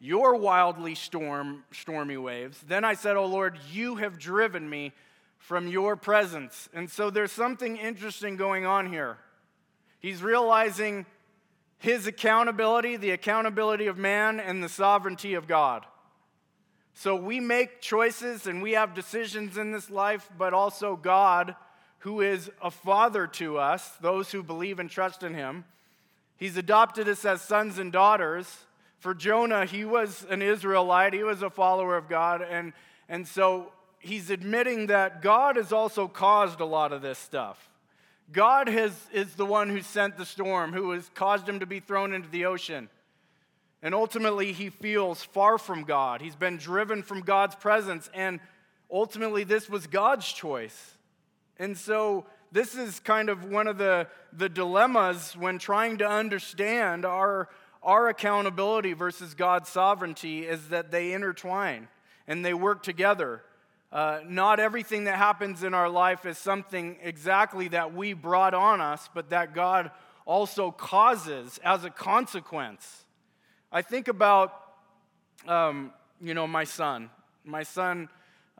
your 0.00 0.34
wildly 0.36 0.94
storm, 0.94 1.64
stormy 1.72 2.16
waves. 2.16 2.60
Then 2.66 2.84
I 2.84 2.94
said, 2.94 3.16
Oh 3.16 3.26
Lord, 3.26 3.58
you 3.70 3.96
have 3.96 4.18
driven 4.18 4.68
me 4.68 4.92
from 5.38 5.68
your 5.68 5.96
presence. 5.96 6.68
And 6.72 6.90
so 6.90 7.10
there's 7.10 7.32
something 7.32 7.76
interesting 7.76 8.36
going 8.36 8.66
on 8.66 8.90
here. 8.90 9.18
He's 10.00 10.22
realizing 10.22 11.06
his 11.78 12.06
accountability, 12.06 12.96
the 12.96 13.10
accountability 13.10 13.86
of 13.86 13.96
man, 13.96 14.40
and 14.40 14.62
the 14.62 14.68
sovereignty 14.68 15.34
of 15.34 15.46
God. 15.46 15.86
So 16.94 17.16
we 17.16 17.40
make 17.40 17.80
choices 17.80 18.46
and 18.46 18.62
we 18.62 18.72
have 18.72 18.94
decisions 18.94 19.56
in 19.56 19.72
this 19.72 19.88
life, 19.90 20.28
but 20.36 20.52
also 20.52 20.96
God, 20.96 21.54
who 22.00 22.20
is 22.20 22.50
a 22.62 22.70
father 22.70 23.26
to 23.26 23.58
us, 23.58 23.88
those 24.00 24.32
who 24.32 24.42
believe 24.42 24.78
and 24.78 24.90
trust 24.90 25.22
in 25.22 25.34
him. 25.34 25.64
He's 26.36 26.56
adopted 26.56 27.08
us 27.08 27.24
as 27.24 27.42
sons 27.42 27.78
and 27.78 27.92
daughters. 27.92 28.64
For 28.98 29.14
Jonah, 29.14 29.66
he 29.66 29.84
was 29.84 30.26
an 30.28 30.42
Israelite, 30.42 31.14
he 31.14 31.22
was 31.22 31.42
a 31.42 31.50
follower 31.50 31.96
of 31.96 32.08
God, 32.08 32.42
and, 32.42 32.72
and 33.08 33.26
so 33.26 33.72
he's 33.98 34.30
admitting 34.30 34.86
that 34.86 35.22
God 35.22 35.56
has 35.56 35.72
also 35.72 36.08
caused 36.08 36.60
a 36.60 36.66
lot 36.66 36.92
of 36.92 37.02
this 37.02 37.18
stuff. 37.18 37.68
God 38.32 38.68
has, 38.68 38.92
is 39.12 39.34
the 39.34 39.46
one 39.46 39.68
who 39.68 39.82
sent 39.82 40.16
the 40.16 40.26
storm, 40.26 40.72
who 40.72 40.92
has 40.92 41.10
caused 41.14 41.48
him 41.48 41.60
to 41.60 41.66
be 41.66 41.80
thrown 41.80 42.12
into 42.12 42.28
the 42.28 42.46
ocean. 42.46 42.88
And 43.82 43.94
ultimately, 43.94 44.52
he 44.52 44.70
feels 44.70 45.22
far 45.22 45.58
from 45.58 45.84
God. 45.84 46.20
He's 46.20 46.36
been 46.36 46.56
driven 46.56 47.02
from 47.02 47.22
God's 47.22 47.56
presence, 47.56 48.08
and 48.14 48.40
ultimately, 48.90 49.44
this 49.44 49.68
was 49.68 49.86
God's 49.86 50.30
choice. 50.30 50.94
And 51.60 51.76
so, 51.76 52.24
this 52.52 52.74
is 52.74 53.00
kind 53.00 53.28
of 53.28 53.44
one 53.44 53.66
of 53.66 53.76
the, 53.76 54.06
the 54.32 54.48
dilemmas 54.48 55.36
when 55.36 55.58
trying 55.58 55.98
to 55.98 56.08
understand 56.08 57.04
our, 57.04 57.50
our 57.82 58.08
accountability 58.08 58.94
versus 58.94 59.34
God's 59.34 59.68
sovereignty 59.68 60.46
is 60.46 60.70
that 60.70 60.90
they 60.90 61.12
intertwine 61.12 61.88
and 62.26 62.42
they 62.42 62.54
work 62.54 62.82
together. 62.82 63.42
Uh, 63.92 64.20
not 64.26 64.58
everything 64.58 65.04
that 65.04 65.16
happens 65.16 65.62
in 65.62 65.74
our 65.74 65.90
life 65.90 66.24
is 66.24 66.38
something 66.38 66.96
exactly 67.02 67.68
that 67.68 67.94
we 67.94 68.14
brought 68.14 68.54
on 68.54 68.80
us, 68.80 69.10
but 69.14 69.28
that 69.28 69.54
God 69.54 69.90
also 70.24 70.70
causes 70.70 71.60
as 71.62 71.84
a 71.84 71.90
consequence. 71.90 73.04
I 73.70 73.82
think 73.82 74.08
about, 74.08 74.54
um, 75.46 75.92
you 76.22 76.32
know, 76.32 76.46
my 76.46 76.64
son. 76.64 77.10
My 77.44 77.64
son, 77.64 78.08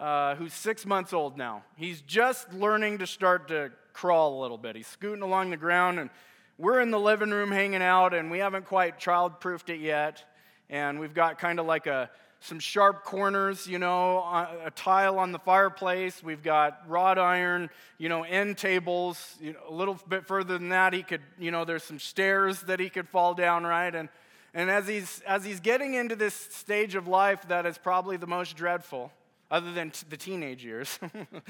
uh, 0.01 0.35
who's 0.35 0.55
six 0.55 0.87
months 0.87 1.13
old 1.13 1.37
now. 1.37 1.63
He's 1.77 2.01
just 2.01 2.53
learning 2.55 2.99
to 2.99 3.07
start 3.07 3.49
to 3.49 3.71
crawl 3.93 4.41
a 4.41 4.43
little 4.43 4.59
bit. 4.59 4.75
He's 4.75 4.87
scooting 4.87 5.23
along 5.23 5.51
the 5.51 5.57
ground, 5.59 6.01
and 6.01 6.11
we're 6.59 6.81
in 6.81 6.91
the 6.91 6.99
living 6.99 7.31
room 7.31 7.53
hanging 7.53 7.83
out, 7.83 8.15
and 8.15 8.31
we 8.31 8.39
haven't 8.39 8.65
quite 8.65 8.99
child 8.99 9.41
proofed 9.41 9.69
it 9.69 9.81
yet. 9.81 10.25
And 10.71 10.99
we've 10.99 11.15
got 11.15 11.39
kind 11.39 11.61
of 11.61 11.67
like 11.67 11.87
a 11.87 12.11
some 12.43 12.59
sharp 12.59 13.05
corners, 13.05 13.67
you 13.67 13.79
know, 13.79 14.19
a 14.65 14.71
tile 14.71 15.19
on 15.19 15.31
the 15.31 15.39
fireplace. 15.39 16.23
We've 16.23 16.43
got 16.43 16.89
wrought 16.89 17.19
iron, 17.19 17.69
you 17.99 18.09
know, 18.09 18.23
end 18.23 18.57
tables. 18.57 19.37
You 19.43 19.53
know, 19.53 19.59
a 19.69 19.75
little 19.75 19.99
bit 20.09 20.27
further 20.27 20.57
than 20.57 20.71
that, 20.71 20.95
he 20.95 21.03
could, 21.03 21.21
you 21.39 21.51
know, 21.51 21.67
there's 21.67 21.85
some 21.85 21.99
stairs 21.99 22.63
that 22.63 22.81
he 22.81 22.89
could 22.89 23.11
fall 23.11 23.35
down, 23.35 23.65
right? 23.65 23.95
And 23.95 24.09
and 24.55 24.71
as 24.71 24.89
he's 24.89 25.21
as 25.27 25.45
he's 25.45 25.61
getting 25.61 25.95
into 25.95 26.17
this 26.17 26.35
stage 26.35 26.95
of 26.95 27.07
life 27.07 27.47
that 27.49 27.67
is 27.67 27.77
probably 27.77 28.17
the 28.17 28.27
most 28.27 28.57
dreadful, 28.57 29.13
other 29.51 29.73
than 29.73 29.91
t- 29.91 30.07
the 30.09 30.17
teenage 30.17 30.65
years. 30.65 30.99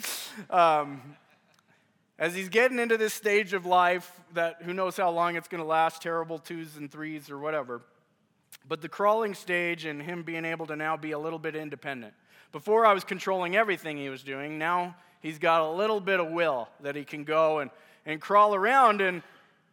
um, 0.51 1.03
as 2.19 2.35
he's 2.35 2.49
getting 2.49 2.79
into 2.79 2.97
this 2.97 3.15
stage 3.15 3.53
of 3.55 3.65
life 3.67 4.21
that 4.35 4.63
who 4.63 4.75
knows 4.75 4.97
how 4.97 5.11
long 5.11 5.37
it's 5.37 5.49
going 5.49 5.63
to 5.63 5.67
last, 5.67 6.03
terrible 6.03 6.39
twos 6.39 6.77
and 6.77 6.91
threes 6.91 7.31
or 7.31 7.39
whatever. 7.39 7.83
But 8.69 8.83
the 8.83 8.89
crawling 8.89 9.35
stage 9.35 9.85
and 9.87 10.03
him 10.03 10.23
being 10.23 10.45
able 10.45 10.67
to 10.67 10.77
now 10.77 10.97
be 10.97 11.13
a 11.13 11.19
little 11.19 11.39
bit 11.39 11.57
independent. 11.57 12.15
Before 12.53 12.85
I 12.85 12.93
was 12.93 13.05
controlling 13.05 13.57
everything 13.57 13.97
he 13.97 14.09
was 14.09 14.23
doing, 14.23 14.59
now 14.59 14.97
he's 15.21 15.39
got 15.39 15.63
a 15.63 15.71
little 15.71 16.01
bit 16.01 16.21
of 16.21 16.31
will 16.31 16.69
that 16.81 16.95
he 16.95 17.05
can 17.05 17.25
go 17.25 17.61
and, 17.61 17.71
and 18.05 18.21
crawl 18.21 18.55
around. 18.55 19.01
And, 19.01 19.23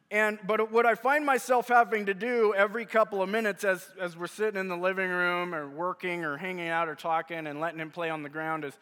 and, 0.09 0.39
but 0.45 0.71
what 0.71 0.85
I 0.85 0.95
find 0.95 1.25
myself 1.25 1.67
having 1.67 2.05
to 2.05 2.13
do 2.13 2.53
every 2.55 2.85
couple 2.85 3.21
of 3.21 3.27
minutes 3.27 3.65
as, 3.65 3.85
as 3.99 4.15
we're 4.15 4.27
sitting 4.27 4.59
in 4.59 4.69
the 4.69 4.77
living 4.77 5.09
room 5.09 5.53
or 5.53 5.67
working 5.67 6.23
or 6.23 6.37
hanging 6.37 6.69
out 6.69 6.87
or 6.87 6.95
talking 6.95 7.45
and 7.45 7.59
letting 7.59 7.79
him 7.79 7.91
play 7.91 8.09
on 8.09 8.23
the 8.23 8.29
ground 8.29 8.63
is 8.63 8.73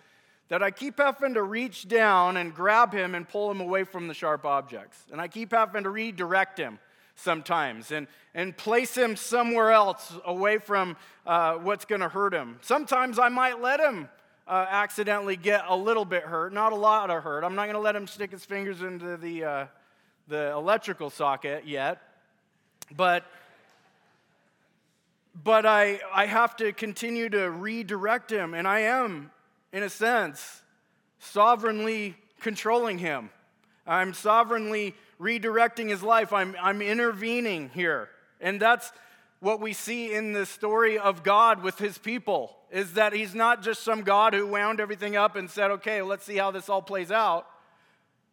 that 0.50 0.62
I 0.62 0.70
keep 0.70 1.00
having 1.00 1.34
to 1.34 1.42
reach 1.42 1.88
down 1.88 2.38
and 2.38 2.54
grab 2.54 2.94
him 2.94 3.16
and 3.16 3.28
pull 3.28 3.50
him 3.50 3.60
away 3.60 3.84
from 3.84 4.08
the 4.08 4.14
sharp 4.14 4.46
objects. 4.46 5.04
And 5.12 5.20
I 5.20 5.28
keep 5.28 5.52
having 5.52 5.84
to 5.84 5.90
redirect 5.90 6.60
him 6.60 6.78
sometimes 7.16 7.92
and, 7.92 8.06
and 8.36 8.56
place 8.56 8.96
him 8.96 9.16
somewhere 9.16 9.72
else 9.72 10.14
away 10.26 10.60
from 10.60 10.96
uh, 11.26 11.56
what's 11.56 11.86
going 11.86 12.02
to 12.02 12.10
hurt 12.10 12.36
him. 12.36 12.60
Sometimes 12.62 13.18
I 13.18 13.30
might 13.30 13.60
let 13.60 13.80
him 13.80 14.10
uh, 14.48 14.68
accidentally 14.70 15.38
get 15.38 15.64
a 15.68 15.76
little 15.76 16.06
bit 16.06 16.22
hurt, 16.22 16.54
not 16.54 16.72
a 16.72 16.76
lot 16.76 17.10
of 17.10 17.24
hurt. 17.24 17.44
I'm 17.44 17.56
not 17.56 17.64
going 17.64 17.76
to 17.76 17.82
let 17.82 17.96
him 17.96 18.06
stick 18.06 18.30
his 18.30 18.46
fingers 18.46 18.84
into 18.84 19.18
the, 19.18 19.44
uh, 19.44 19.66
the 20.28 20.52
electrical 20.52 21.10
socket 21.10 21.66
yet. 21.68 22.02
But 22.96 23.26
but 25.44 25.66
I, 25.66 26.00
I 26.14 26.28
have 26.28 26.56
to 26.58 26.72
continue 26.72 27.28
to 27.30 27.50
redirect 27.50 28.32
him, 28.32 28.54
and 28.54 28.66
I 28.68 28.82
am 28.82 29.32
in 29.74 29.84
a 29.84 29.90
sense, 29.90 30.62
sovereignly 31.20 32.16
controlling 32.40 32.98
him. 32.98 33.30
I'm 33.86 34.14
sovereignly 34.14 34.96
redirecting 35.20 35.90
his 35.90 36.02
life. 36.02 36.32
I'm, 36.32 36.56
I'm 36.62 36.82
intervening 36.82 37.70
here. 37.74 38.10
And 38.40 38.60
that's 38.60 38.92
what 39.42 39.60
we 39.60 39.74
see 39.74 40.14
in 40.14 40.32
the 40.32 40.46
story 40.46 40.98
of 40.98 41.24
God 41.24 41.62
with 41.62 41.78
his 41.78 41.98
people 41.98 42.56
is 42.72 42.94
that 42.94 43.14
he's 43.14 43.36
not 43.36 43.62
just 43.62 43.84
some 43.84 44.04
God 44.04 44.34
who 44.34 44.48
wound 44.48 44.80
everything 44.80 45.16
up 45.16 45.36
and 45.36 45.50
said, 45.50 45.72
okay, 45.72 46.02
let's 46.02 46.26
see 46.26 46.38
how 46.38 46.52
this 46.52 46.70
all 46.70 46.82
plays 46.82 47.12
out. 47.12 47.46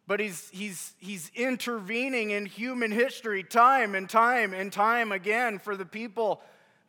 But 0.07 0.21
he's, 0.21 0.51
he's, 0.51 0.95
he's 0.99 1.31
intervening 1.35 2.31
in 2.31 2.47
human 2.47 2.91
history 2.91 3.43
time 3.43 3.95
and 3.95 4.09
time 4.11 4.53
and 4.53 4.73
time 4.73 5.13
again 5.13 5.59
for 5.59 5.77
the 5.77 5.87
people 5.87 6.41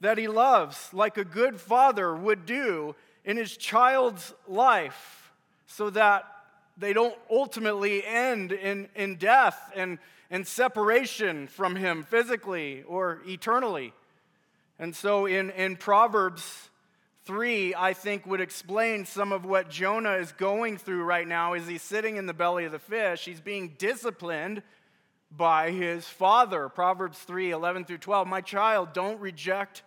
that 0.01 0.17
he 0.17 0.27
loves, 0.27 0.89
like 0.93 1.17
a 1.17 1.23
good 1.23 1.59
father 1.59 2.15
would 2.15 2.45
do 2.45 2.95
in 3.23 3.37
his 3.37 3.55
child's 3.55 4.33
life 4.47 5.31
so 5.67 5.89
that 5.91 6.25
they 6.77 6.91
don't 6.91 7.15
ultimately 7.29 8.03
end 8.05 8.51
in, 8.51 8.89
in 8.95 9.15
death 9.15 9.71
and, 9.75 9.99
and 10.29 10.45
separation 10.45 11.47
from 11.47 11.75
him 11.75 12.03
physically 12.03 12.83
or 12.83 13.21
eternally. 13.27 13.93
And 14.79 14.95
so 14.95 15.25
in, 15.25 15.51
in 15.51 15.75
Proverbs 15.75 16.69
3, 17.25 17.73
I 17.75 17.93
think 17.93 18.25
would 18.25 18.41
explain 18.41 19.05
some 19.05 19.31
of 19.31 19.45
what 19.45 19.69
Jonah 19.69 20.13
is 20.13 20.33
going 20.33 20.77
through 20.77 21.03
right 21.03 21.27
now 21.27 21.53
as 21.53 21.67
he's 21.67 21.81
sitting 21.81 22.17
in 22.17 22.25
the 22.25 22.33
belly 22.33 22.65
of 22.65 22.73
the 22.73 22.79
fish. 22.79 23.23
He's 23.23 23.39
being 23.39 23.75
disciplined 23.77 24.61
by 25.31 25.71
his 25.71 26.05
father. 26.05 26.67
Proverbs 26.67 27.17
3 27.19 27.51
11 27.51 27.85
through 27.85 27.99
12. 27.99 28.27
My 28.27 28.41
child, 28.41 28.93
don't 28.93 29.21
reject 29.21 29.83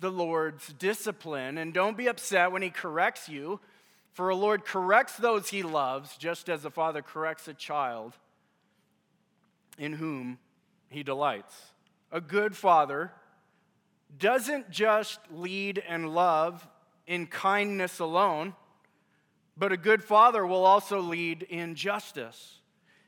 the 0.00 0.10
Lord's 0.10 0.72
discipline. 0.72 1.58
And 1.58 1.72
don't 1.72 1.96
be 1.96 2.08
upset 2.08 2.50
when 2.50 2.62
he 2.62 2.70
corrects 2.70 3.28
you, 3.28 3.60
for 4.12 4.28
a 4.28 4.34
Lord 4.34 4.64
corrects 4.64 5.16
those 5.16 5.50
he 5.50 5.62
loves, 5.62 6.16
just 6.16 6.48
as 6.48 6.64
a 6.64 6.70
father 6.70 7.02
corrects 7.02 7.46
a 7.46 7.54
child 7.54 8.14
in 9.78 9.92
whom 9.92 10.38
he 10.88 11.04
delights. 11.04 11.54
A 12.10 12.20
good 12.20 12.56
father 12.56 13.12
doesn't 14.18 14.70
just 14.70 15.20
lead 15.30 15.80
and 15.88 16.12
love 16.12 16.66
in 17.06 17.26
kindness 17.26 17.98
alone, 17.98 18.54
but 19.56 19.72
a 19.72 19.76
good 19.76 20.02
father 20.02 20.46
will 20.46 20.64
also 20.64 21.00
lead 21.00 21.42
in 21.42 21.74
justice 21.74 22.60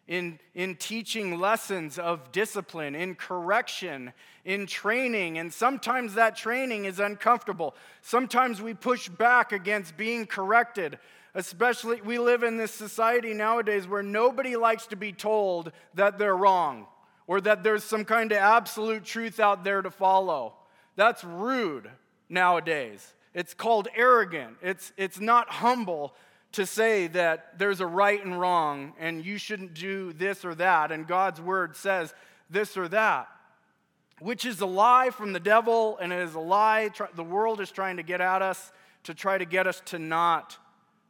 in, 0.08 0.38
in 0.54 0.74
teaching 0.74 1.38
lessons 1.38 1.98
of 1.98 2.32
discipline, 2.32 2.94
in 2.94 3.14
correction, 3.14 4.12
in 4.44 4.66
training. 4.66 5.38
And 5.38 5.52
sometimes 5.52 6.14
that 6.14 6.36
training 6.36 6.84
is 6.84 6.98
uncomfortable. 6.98 7.74
Sometimes 8.02 8.60
we 8.60 8.74
push 8.74 9.08
back 9.08 9.52
against 9.52 9.96
being 9.96 10.26
corrected. 10.26 10.98
Especially, 11.34 12.00
we 12.02 12.18
live 12.18 12.42
in 12.42 12.58
this 12.58 12.72
society 12.72 13.32
nowadays 13.32 13.88
where 13.88 14.02
nobody 14.02 14.56
likes 14.56 14.86
to 14.88 14.96
be 14.96 15.12
told 15.12 15.72
that 15.94 16.18
they're 16.18 16.36
wrong 16.36 16.86
or 17.26 17.40
that 17.40 17.62
there's 17.62 17.84
some 17.84 18.04
kind 18.04 18.32
of 18.32 18.38
absolute 18.38 19.04
truth 19.04 19.40
out 19.40 19.64
there 19.64 19.80
to 19.80 19.90
follow. 19.90 20.54
That's 20.96 21.24
rude 21.24 21.88
nowadays. 22.28 23.14
It's 23.34 23.54
called 23.54 23.88
arrogant. 23.94 24.56
It's, 24.62 24.92
it's 24.96 25.20
not 25.20 25.48
humble 25.48 26.14
to 26.52 26.66
say 26.66 27.06
that 27.08 27.58
there's 27.58 27.80
a 27.80 27.86
right 27.86 28.22
and 28.22 28.38
wrong 28.38 28.92
and 28.98 29.24
you 29.24 29.38
shouldn't 29.38 29.74
do 29.74 30.12
this 30.12 30.44
or 30.44 30.54
that, 30.56 30.92
and 30.92 31.06
God's 31.06 31.40
word 31.40 31.76
says 31.76 32.14
this 32.50 32.76
or 32.76 32.88
that, 32.88 33.28
which 34.20 34.44
is 34.44 34.60
a 34.60 34.66
lie 34.66 35.10
from 35.10 35.32
the 35.32 35.40
devil 35.40 35.98
and 35.98 36.12
it 36.12 36.20
is 36.20 36.34
a 36.34 36.40
lie 36.40 36.90
the 37.14 37.24
world 37.24 37.60
is 37.60 37.70
trying 37.70 37.96
to 37.96 38.02
get 38.02 38.20
at 38.20 38.42
us 38.42 38.70
to 39.04 39.14
try 39.14 39.38
to 39.38 39.46
get 39.46 39.66
us 39.66 39.80
to 39.86 39.98
not 39.98 40.58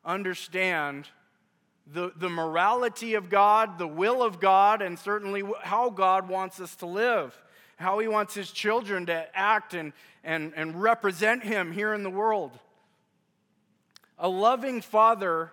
understand 0.04 1.08
the, 1.86 2.12
the 2.16 2.30
morality 2.30 3.14
of 3.14 3.28
God, 3.28 3.78
the 3.78 3.88
will 3.88 4.22
of 4.22 4.40
God, 4.40 4.82
and 4.82 4.98
certainly 4.98 5.42
how 5.62 5.90
God 5.90 6.28
wants 6.28 6.60
us 6.60 6.76
to 6.76 6.86
live, 6.86 7.40
how 7.82 7.98
He 7.98 8.08
wants 8.08 8.34
His 8.34 8.50
children 8.50 9.06
to 9.06 9.26
act 9.36 9.74
and, 9.74 9.92
and, 10.24 10.52
and 10.56 10.80
represent 10.80 11.44
Him 11.44 11.72
here 11.72 11.92
in 11.92 12.02
the 12.02 12.10
world. 12.10 12.58
A 14.18 14.28
loving 14.28 14.80
father 14.80 15.52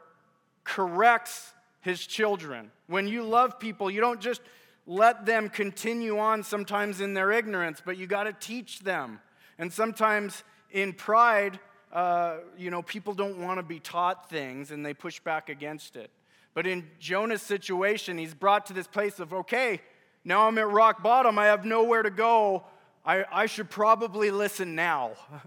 corrects 0.64 1.54
his 1.82 2.06
children. 2.06 2.72
When 2.88 3.08
you 3.08 3.24
love 3.24 3.60
people, 3.60 3.90
you 3.90 4.02
don't 4.02 4.22
just 4.22 4.42
let 4.86 5.26
them 5.26 5.50
continue 5.50 6.18
on 6.18 6.44
sometimes 6.44 7.02
in 7.02 7.14
their 7.14 7.32
ignorance, 7.32 7.82
but 7.84 7.98
you 7.98 8.08
got 8.08 8.24
to 8.24 8.34
teach 8.34 8.80
them. 8.80 9.20
And 9.58 9.72
sometimes 9.72 10.44
in 10.72 10.94
pride, 10.94 11.60
uh, 11.92 12.38
you 12.58 12.70
know, 12.70 12.82
people 12.82 13.14
don't 13.14 13.40
want 13.40 13.60
to 13.60 13.64
be 13.64 13.80
taught 13.80 14.30
things 14.30 14.72
and 14.72 14.86
they 14.86 14.94
push 14.94 15.20
back 15.20 15.50
against 15.50 15.96
it. 15.96 16.12
But 16.54 16.66
in 16.66 16.88
Jonah's 17.00 17.42
situation, 17.42 18.18
he's 18.18 18.34
brought 18.34 18.66
to 18.68 18.74
this 18.74 18.88
place 18.88 19.20
of, 19.20 19.34
okay, 19.34 19.82
now 20.24 20.48
I'm 20.48 20.58
at 20.58 20.70
rock 20.70 21.02
bottom. 21.02 21.40
I 21.40 21.46
have 21.46 21.66
nowhere 21.66 22.04
to 22.04 22.10
go. 22.10 22.64
I, 23.06 23.26
I 23.32 23.46
should 23.46 23.70
probably 23.70 24.32
listen 24.32 24.76
now. 24.76 25.12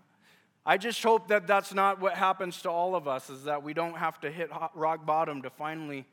I 0.67 0.79
just 0.79 1.03
hope 1.03 1.29
that 1.29 1.47
that's 1.47 1.75
not 1.75 2.01
what 2.01 2.15
happens 2.15 2.63
to 2.63 2.71
all 2.71 2.95
of 2.95 3.09
us, 3.09 3.31
is 3.31 3.45
that 3.45 3.65
we 3.65 3.75
don't 3.75 3.97
have 3.97 4.21
to 4.21 4.31
hit 4.31 4.51
rock 4.75 5.05
bottom 5.05 5.43
to 5.43 5.51
finally 5.51 6.07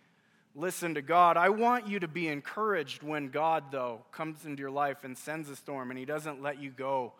listen 0.55 0.95
to 0.95 1.01
God. 1.01 1.37
I 1.37 1.49
want 1.49 1.87
you 1.87 1.99
to 1.99 2.07
be 2.07 2.27
encouraged 2.27 3.03
when 3.03 3.29
God, 3.29 3.65
though, 3.71 4.01
comes 4.11 4.45
into 4.45 4.61
your 4.61 4.71
life 4.71 5.03
and 5.03 5.17
sends 5.17 5.49
a 5.49 5.55
storm 5.55 5.91
and 5.91 5.99
He 5.99 6.05
doesn't 6.05 6.41
let 6.41 6.59
you 6.59 6.71
go 6.71 7.13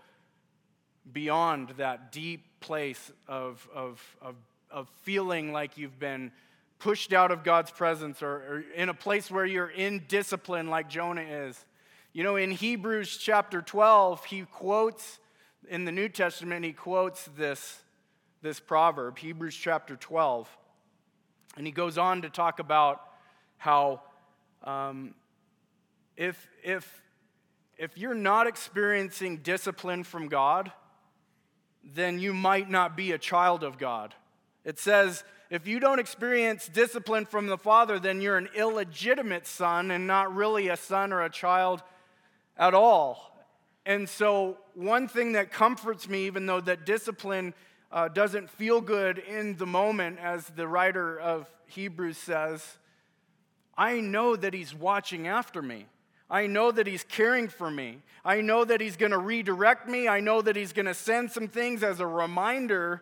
beyond 1.11 1.69
that 1.77 2.11
deep 2.11 2.43
place 2.59 3.11
of, 3.27 3.67
of, 3.73 4.17
of, 4.21 4.35
of 4.71 4.89
feeling 5.03 5.53
like 5.53 5.77
you've 5.77 5.99
been 5.99 6.31
pushed 6.79 7.11
out 7.13 7.31
of 7.31 7.43
God's 7.43 7.71
presence 7.71 8.23
or, 8.23 8.29
or 8.29 8.63
in 8.75 8.89
a 8.89 8.93
place 8.93 9.29
where 9.29 9.45
you're 9.45 9.69
in 9.69 10.03
discipline 10.07 10.69
like 10.69 10.89
Jonah 10.89 11.21
is. 11.21 11.65
You 12.13 12.23
know, 12.23 12.37
in 12.37 12.51
Hebrews 12.51 13.17
chapter 13.17 13.61
12, 13.61 14.25
he 14.25 14.41
quotes 14.43 15.19
in 15.69 15.85
the 15.85 15.91
New 15.91 16.09
Testament, 16.09 16.65
he 16.65 16.73
quotes 16.73 17.25
this, 17.37 17.79
this 18.41 18.59
proverb, 18.59 19.19
Hebrews 19.19 19.55
chapter 19.55 19.95
12. 19.95 20.49
And 21.57 21.67
he 21.67 21.71
goes 21.71 21.97
on 21.97 22.23
to 22.23 22.29
talk 22.29 22.59
about 22.59 23.01
how 23.57 24.01
um, 24.63 25.13
if, 26.15 26.47
if, 26.63 27.01
if 27.77 27.97
you're 27.97 28.13
not 28.15 28.47
experiencing 28.47 29.37
discipline 29.37 30.03
from 30.03 30.29
God, 30.29 30.71
then 31.83 32.19
you 32.19 32.33
might 32.33 32.69
not 32.69 32.97
be 32.97 33.11
a 33.11 33.17
child 33.17 33.63
of 33.63 33.77
God. 33.77 34.15
It 34.65 34.79
says, 34.79 35.23
if 35.49 35.65
you 35.67 35.79
don't 35.79 35.99
experience 35.99 36.67
discipline 36.67 37.25
from 37.25 37.47
the 37.47 37.57
Father, 37.57 37.99
then 37.99 38.21
you're 38.21 38.37
an 38.37 38.49
illegitimate 38.55 39.47
son 39.47 39.89
and 39.89 40.05
not 40.05 40.33
really 40.35 40.67
a 40.67 40.77
son 40.77 41.11
or 41.11 41.23
a 41.23 41.29
child 41.29 41.81
at 42.55 42.75
all. 42.75 43.35
And 43.85 44.07
so, 44.07 44.57
one 44.75 45.07
thing 45.07 45.31
that 45.31 45.51
comforts 45.51 46.07
me, 46.07 46.27
even 46.27 46.45
though 46.45 46.61
that 46.61 46.85
discipline 46.85 47.55
uh, 47.91 48.09
doesn't 48.09 48.49
feel 48.51 48.81
good 48.81 49.17
in 49.17 49.57
the 49.57 49.65
moment, 49.65 50.19
as 50.19 50.45
the 50.49 50.67
writer 50.67 51.19
of 51.19 51.49
Hebrews 51.65 52.17
says, 52.17 52.77
I 53.75 54.01
know 54.01 54.35
that 54.35 54.53
He's 54.53 54.75
watching 54.75 55.27
after 55.27 55.63
me. 55.63 55.87
I 56.29 56.45
know 56.45 56.71
that 56.71 56.85
He's 56.85 57.03
caring 57.03 57.47
for 57.47 57.71
me. 57.71 58.03
I 58.23 58.41
know 58.41 58.65
that 58.65 58.81
He's 58.81 58.97
going 58.97 59.13
to 59.13 59.17
redirect 59.17 59.89
me. 59.89 60.07
I 60.07 60.19
know 60.19 60.43
that 60.43 60.55
He's 60.55 60.73
going 60.73 60.85
to 60.85 60.93
send 60.93 61.31
some 61.31 61.47
things 61.47 61.81
as 61.81 61.99
a 61.99 62.05
reminder 62.05 63.01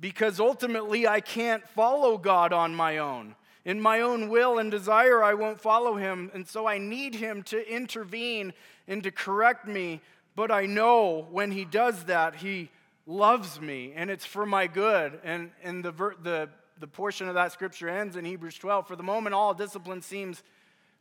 because 0.00 0.40
ultimately 0.40 1.06
I 1.06 1.20
can't 1.20 1.66
follow 1.68 2.16
God 2.16 2.52
on 2.52 2.74
my 2.74 2.98
own. 2.98 3.34
In 3.64 3.80
my 3.80 4.00
own 4.00 4.30
will 4.30 4.58
and 4.58 4.70
desire, 4.70 5.22
I 5.22 5.34
won't 5.34 5.60
follow 5.60 5.96
him. 5.96 6.30
And 6.32 6.48
so 6.48 6.66
I 6.66 6.78
need 6.78 7.14
him 7.14 7.42
to 7.44 7.72
intervene 7.72 8.54
and 8.88 9.02
to 9.02 9.10
correct 9.10 9.66
me. 9.66 10.00
But 10.34 10.50
I 10.50 10.64
know 10.64 11.26
when 11.30 11.50
he 11.50 11.66
does 11.66 12.04
that, 12.04 12.36
he 12.36 12.70
loves 13.06 13.60
me 13.60 13.92
and 13.94 14.08
it's 14.10 14.24
for 14.24 14.46
my 14.46 14.66
good. 14.66 15.20
And, 15.22 15.50
and 15.62 15.84
the, 15.84 15.92
the, 15.92 16.48
the 16.78 16.86
portion 16.86 17.28
of 17.28 17.34
that 17.34 17.52
scripture 17.52 17.88
ends 17.88 18.16
in 18.16 18.24
Hebrews 18.24 18.56
12. 18.56 18.88
For 18.88 18.96
the 18.96 19.02
moment, 19.02 19.34
all 19.34 19.52
discipline 19.52 20.00
seems 20.00 20.42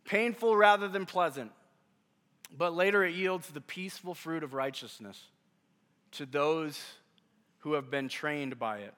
painful 0.03 0.57
rather 0.57 0.89
than 0.89 1.05
pleasant. 1.05 1.51
But 2.55 2.73
later 2.73 3.05
it 3.05 3.15
yields 3.15 3.47
the 3.49 3.61
peaceful 3.61 4.13
fruit 4.13 4.43
of 4.43 4.53
righteousness 4.53 5.21
to 6.11 6.25
those 6.25 6.81
who 7.59 7.73
have 7.73 7.89
been 7.89 8.09
trained 8.09 8.57
by 8.57 8.79
it. 8.79 8.93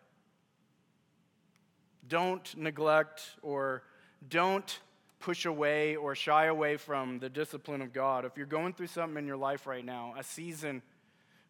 Don't 2.08 2.56
neglect 2.58 3.21
or 3.41 3.84
don't 4.28 4.80
push 5.19 5.45
away 5.45 5.95
or 5.95 6.15
shy 6.15 6.45
away 6.45 6.78
from 6.78 7.19
the 7.19 7.30
discipline 7.30 7.82
of 7.82 7.93
God. 7.93 8.26
If 8.26 8.38
you're 8.38 8.45
going 8.45 8.74
through 8.74 8.88
something 8.88 9.17
in 9.17 9.28
your 9.28 9.38
life 9.38 9.67
right 9.67 9.86
now, 9.86 10.15
a 10.17 10.24
season 10.24 10.82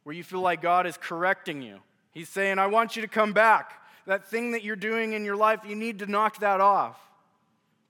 where 0.03 0.15
you 0.15 0.23
feel 0.23 0.41
like 0.41 0.61
God 0.61 0.85
is 0.85 0.97
correcting 0.97 1.61
you, 1.61 1.79
He's 2.11 2.29
saying, 2.29 2.59
I 2.59 2.67
want 2.67 2.95
you 2.95 3.01
to 3.01 3.07
come 3.07 3.31
back. 3.31 3.73
That 4.05 4.27
thing 4.27 4.51
that 4.51 4.63
you're 4.63 4.75
doing 4.75 5.13
in 5.13 5.23
your 5.23 5.37
life, 5.37 5.61
you 5.65 5.75
need 5.75 5.99
to 5.99 6.05
knock 6.05 6.39
that 6.39 6.59
off. 6.59 6.99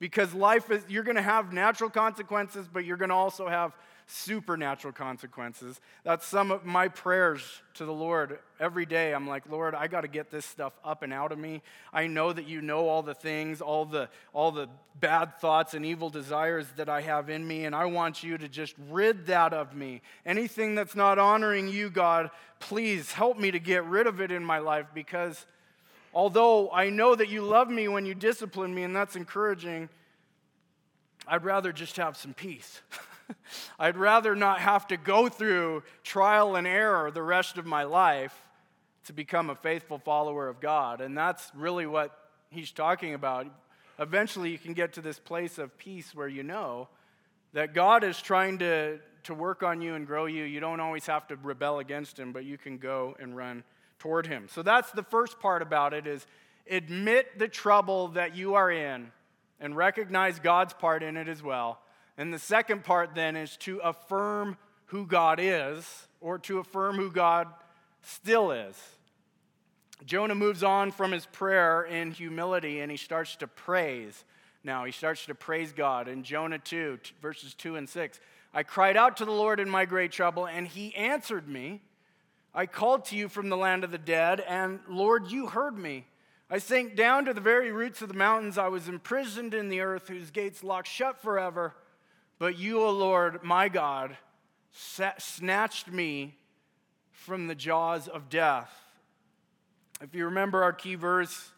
Because 0.02 0.34
life 0.34 0.68
is, 0.72 0.82
you're 0.88 1.04
going 1.04 1.14
to 1.14 1.22
have 1.22 1.52
natural 1.52 1.88
consequences, 1.88 2.66
but 2.66 2.84
you're 2.84 2.96
going 2.96 3.10
to 3.10 3.14
also 3.14 3.46
have 3.46 3.72
supernatural 4.08 4.92
consequences. 4.92 5.80
That's 6.02 6.26
some 6.26 6.50
of 6.50 6.64
my 6.64 6.88
prayers 6.88 7.40
to 7.74 7.84
the 7.84 7.92
Lord 7.92 8.40
every 8.58 8.84
day. 8.84 9.14
I'm 9.14 9.28
like, 9.28 9.48
Lord, 9.48 9.76
I 9.76 9.86
got 9.86 10.00
to 10.00 10.08
get 10.08 10.28
this 10.28 10.44
stuff 10.44 10.72
up 10.84 11.04
and 11.04 11.12
out 11.12 11.30
of 11.30 11.38
me. 11.38 11.62
I 11.92 12.08
know 12.08 12.32
that 12.32 12.48
you 12.48 12.62
know 12.62 12.88
all 12.88 13.04
the 13.04 13.14
things, 13.14 13.60
all 13.60 13.84
the 13.84 14.08
all 14.32 14.50
the 14.50 14.68
bad 14.98 15.38
thoughts 15.38 15.72
and 15.72 15.86
evil 15.86 16.10
desires 16.10 16.66
that 16.74 16.88
I 16.88 17.02
have 17.02 17.30
in 17.30 17.46
me, 17.46 17.64
and 17.64 17.72
I 17.72 17.84
want 17.84 18.24
you 18.24 18.36
to 18.38 18.48
just 18.48 18.74
rid 18.90 19.26
that 19.26 19.54
of 19.54 19.72
me. 19.72 20.02
Anything 20.26 20.74
that's 20.74 20.96
not 20.96 21.20
honoring 21.20 21.68
you, 21.68 21.90
God, 21.90 22.32
please 22.58 23.12
help 23.12 23.38
me 23.38 23.52
to 23.52 23.60
get 23.60 23.84
rid 23.84 24.08
of 24.08 24.20
it 24.20 24.32
in 24.32 24.44
my 24.44 24.58
life 24.58 24.86
because 24.92 25.46
although 26.14 26.70
I 26.70 26.90
know 26.90 27.14
that 27.14 27.28
you 27.28 27.42
love 27.42 27.68
me 27.68 27.88
when 27.88 28.06
you 28.06 28.14
discipline 28.14 28.74
me, 28.74 28.82
and 28.82 28.94
that's 28.94 29.16
encouraging, 29.16 29.88
I'd 31.26 31.44
rather 31.44 31.72
just 31.72 31.96
have 31.96 32.16
some 32.16 32.34
peace. 32.34 32.80
I'd 33.78 33.96
rather 33.96 34.34
not 34.34 34.60
have 34.60 34.86
to 34.88 34.96
go 34.96 35.28
through 35.28 35.84
trial 36.02 36.56
and 36.56 36.66
error 36.66 37.10
the 37.10 37.22
rest 37.22 37.58
of 37.58 37.66
my 37.66 37.84
life 37.84 38.34
to 39.06 39.12
become 39.12 39.50
a 39.50 39.54
faithful 39.54 39.98
follower 39.98 40.48
of 40.48 40.60
God. 40.60 41.00
And 41.00 41.16
that's 41.16 41.50
really 41.54 41.86
what 41.86 42.16
he's 42.50 42.70
talking 42.70 43.14
about. 43.14 43.46
Eventually, 43.98 44.50
you 44.50 44.58
can 44.58 44.74
get 44.74 44.94
to 44.94 45.00
this 45.00 45.18
place 45.18 45.58
of 45.58 45.76
peace 45.78 46.14
where 46.14 46.28
you 46.28 46.42
know 46.42 46.88
that 47.52 47.74
God 47.74 48.04
is 48.04 48.20
trying 48.20 48.58
to, 48.58 48.98
to 49.24 49.34
work 49.34 49.62
on 49.62 49.80
you 49.80 49.94
and 49.94 50.06
grow 50.06 50.26
you. 50.26 50.44
You 50.44 50.60
don't 50.60 50.80
always 50.80 51.06
have 51.06 51.26
to 51.28 51.36
rebel 51.36 51.78
against 51.78 52.18
him, 52.18 52.32
but 52.32 52.44
you 52.44 52.58
can 52.58 52.78
go 52.78 53.16
and 53.20 53.36
run 53.36 53.64
toward 54.02 54.26
him. 54.26 54.48
So 54.50 54.62
that's 54.62 54.90
the 54.92 55.02
first 55.02 55.40
part 55.40 55.62
about 55.62 55.94
it 55.94 56.06
is 56.06 56.26
admit 56.68 57.38
the 57.38 57.48
trouble 57.48 58.08
that 58.08 58.36
you 58.36 58.54
are 58.54 58.70
in 58.70 59.10
and 59.60 59.76
recognize 59.76 60.38
God's 60.38 60.74
part 60.74 61.02
in 61.02 61.16
it 61.16 61.28
as 61.28 61.42
well 61.42 61.78
and 62.16 62.32
the 62.32 62.38
second 62.38 62.84
part 62.84 63.14
then 63.14 63.36
is 63.36 63.56
to 63.58 63.78
affirm 63.78 64.56
who 64.86 65.06
God 65.06 65.38
is 65.40 66.06
or 66.20 66.38
to 66.40 66.58
affirm 66.58 66.96
who 66.96 67.10
God 67.10 67.48
still 68.02 68.50
is. 68.50 68.76
Jonah 70.04 70.34
moves 70.34 70.62
on 70.62 70.90
from 70.90 71.12
his 71.12 71.26
prayer 71.26 71.82
in 71.84 72.10
humility 72.10 72.80
and 72.80 72.90
he 72.90 72.96
starts 72.96 73.36
to 73.36 73.46
praise. 73.46 74.24
Now, 74.64 74.84
he 74.84 74.92
starts 74.92 75.26
to 75.26 75.34
praise 75.34 75.72
God 75.72 76.06
in 76.08 76.22
Jonah 76.22 76.58
2, 76.58 76.98
verses 77.20 77.54
2 77.54 77.76
and 77.76 77.88
6. 77.88 78.20
I 78.54 78.62
cried 78.62 78.96
out 78.96 79.16
to 79.16 79.24
the 79.24 79.32
Lord 79.32 79.58
in 79.58 79.68
my 79.68 79.86
great 79.86 80.12
trouble, 80.12 80.46
and 80.46 80.68
he 80.68 80.94
answered 80.94 81.48
me. 81.48 81.80
I 82.54 82.66
called 82.66 83.06
to 83.06 83.16
you 83.16 83.28
from 83.28 83.48
the 83.48 83.56
land 83.56 83.82
of 83.82 83.90
the 83.90 83.98
dead, 83.98 84.40
and 84.40 84.80
Lord, 84.88 85.30
you 85.30 85.46
heard 85.46 85.78
me. 85.78 86.06
I 86.50 86.58
sank 86.58 86.96
down 86.96 87.24
to 87.24 87.32
the 87.32 87.40
very 87.40 87.72
roots 87.72 88.02
of 88.02 88.08
the 88.08 88.14
mountains. 88.14 88.58
I 88.58 88.68
was 88.68 88.88
imprisoned 88.88 89.54
in 89.54 89.70
the 89.70 89.80
earth, 89.80 90.08
whose 90.08 90.30
gates 90.30 90.62
locked 90.62 90.88
shut 90.88 91.20
forever. 91.22 91.74
But 92.38 92.58
you, 92.58 92.82
O 92.82 92.90
Lord, 92.90 93.42
my 93.42 93.70
God, 93.70 94.16
snatched 94.70 95.88
me 95.88 96.36
from 97.10 97.46
the 97.46 97.54
jaws 97.54 98.06
of 98.06 98.28
death. 98.28 98.70
If 100.02 100.14
you 100.14 100.26
remember 100.26 100.62
our 100.62 100.72
key 100.72 100.96
verse 100.96 101.52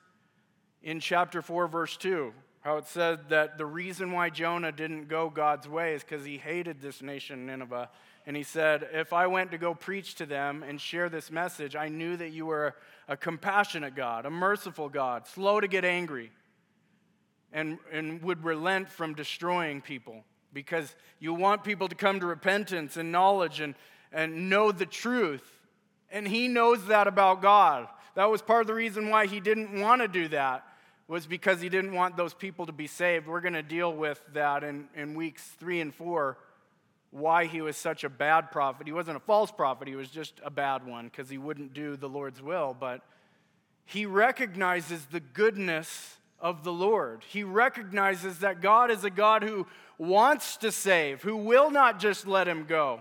in 0.82 1.00
chapter 1.00 1.42
4, 1.42 1.66
verse 1.66 1.96
2, 1.96 2.32
how 2.60 2.76
it 2.76 2.86
said 2.86 3.30
that 3.30 3.58
the 3.58 3.66
reason 3.66 4.12
why 4.12 4.30
Jonah 4.30 4.70
didn't 4.70 5.08
go 5.08 5.28
God's 5.28 5.66
way 5.66 5.94
is 5.94 6.04
because 6.04 6.24
he 6.24 6.38
hated 6.38 6.80
this 6.80 7.02
nation, 7.02 7.46
Nineveh. 7.46 7.90
And 8.26 8.36
he 8.36 8.42
said, 8.42 8.88
If 8.92 9.12
I 9.12 9.26
went 9.26 9.50
to 9.50 9.58
go 9.58 9.74
preach 9.74 10.14
to 10.16 10.26
them 10.26 10.62
and 10.62 10.80
share 10.80 11.08
this 11.08 11.30
message, 11.30 11.76
I 11.76 11.88
knew 11.88 12.16
that 12.16 12.30
you 12.30 12.46
were 12.46 12.74
a 13.08 13.16
compassionate 13.16 13.94
God, 13.94 14.24
a 14.24 14.30
merciful 14.30 14.88
God, 14.88 15.26
slow 15.26 15.60
to 15.60 15.68
get 15.68 15.84
angry, 15.84 16.30
and, 17.52 17.78
and 17.92 18.22
would 18.22 18.44
relent 18.44 18.88
from 18.88 19.14
destroying 19.14 19.80
people 19.80 20.24
because 20.52 20.94
you 21.18 21.34
want 21.34 21.64
people 21.64 21.88
to 21.88 21.94
come 21.94 22.20
to 22.20 22.26
repentance 22.26 22.96
and 22.96 23.12
knowledge 23.12 23.60
and, 23.60 23.74
and 24.12 24.48
know 24.48 24.72
the 24.72 24.86
truth. 24.86 25.44
And 26.10 26.26
he 26.26 26.48
knows 26.48 26.86
that 26.86 27.06
about 27.06 27.42
God. 27.42 27.88
That 28.14 28.30
was 28.30 28.40
part 28.40 28.62
of 28.62 28.66
the 28.68 28.74
reason 28.74 29.10
why 29.10 29.26
he 29.26 29.40
didn't 29.40 29.80
want 29.80 30.00
to 30.00 30.08
do 30.08 30.28
that. 30.28 30.64
was 31.08 31.26
because 31.26 31.60
he 31.60 31.68
didn't 31.68 31.92
want 31.92 32.16
those 32.16 32.32
people 32.32 32.66
to 32.66 32.72
be 32.72 32.86
saved. 32.86 33.26
We're 33.26 33.40
going 33.40 33.54
to 33.54 33.62
deal 33.62 33.92
with 33.92 34.22
that 34.32 34.64
in, 34.64 34.86
in 34.94 35.14
weeks 35.14 35.42
three 35.58 35.80
and 35.80 35.92
four, 35.94 36.38
why 37.14 37.46
he 37.46 37.60
was 37.60 37.76
such 37.76 38.02
a 38.02 38.08
bad 38.08 38.50
prophet. 38.50 38.88
He 38.88 38.92
wasn't 38.92 39.16
a 39.16 39.20
false 39.20 39.52
prophet, 39.52 39.86
he 39.86 39.94
was 39.94 40.10
just 40.10 40.34
a 40.44 40.50
bad 40.50 40.84
one 40.84 41.06
because 41.06 41.30
he 41.30 41.38
wouldn't 41.38 41.72
do 41.72 41.96
the 41.96 42.08
Lord's 42.08 42.42
will. 42.42 42.76
But 42.78 43.02
he 43.86 44.04
recognizes 44.04 45.06
the 45.06 45.20
goodness 45.20 46.16
of 46.40 46.64
the 46.64 46.72
Lord. 46.72 47.22
He 47.28 47.44
recognizes 47.44 48.40
that 48.40 48.60
God 48.60 48.90
is 48.90 49.04
a 49.04 49.10
God 49.10 49.44
who 49.44 49.66
wants 49.96 50.56
to 50.58 50.72
save, 50.72 51.22
who 51.22 51.36
will 51.36 51.70
not 51.70 52.00
just 52.00 52.26
let 52.26 52.48
him 52.48 52.64
go. 52.64 53.00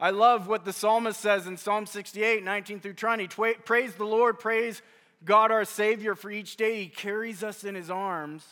I 0.00 0.10
love 0.10 0.48
what 0.48 0.64
the 0.64 0.72
psalmist 0.72 1.20
says 1.20 1.46
in 1.46 1.56
Psalm 1.56 1.86
68, 1.86 2.42
19 2.42 2.80
through 2.80 2.94
20. 2.94 3.28
Praise 3.64 3.94
the 3.94 4.04
Lord, 4.04 4.40
praise 4.40 4.80
God 5.24 5.50
our 5.50 5.64
Savior 5.64 6.14
for 6.14 6.30
each 6.30 6.56
day 6.56 6.82
He 6.82 6.88
carries 6.88 7.44
us 7.44 7.64
in 7.64 7.74
His 7.74 7.90
arms. 7.90 8.44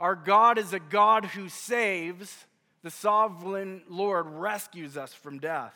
Our 0.00 0.16
God 0.16 0.58
is 0.58 0.72
a 0.72 0.80
God 0.80 1.24
who 1.24 1.48
saves. 1.48 2.46
The 2.84 2.90
sovereign 2.90 3.80
Lord 3.88 4.26
rescues 4.28 4.98
us 4.98 5.14
from 5.14 5.38
death. 5.38 5.74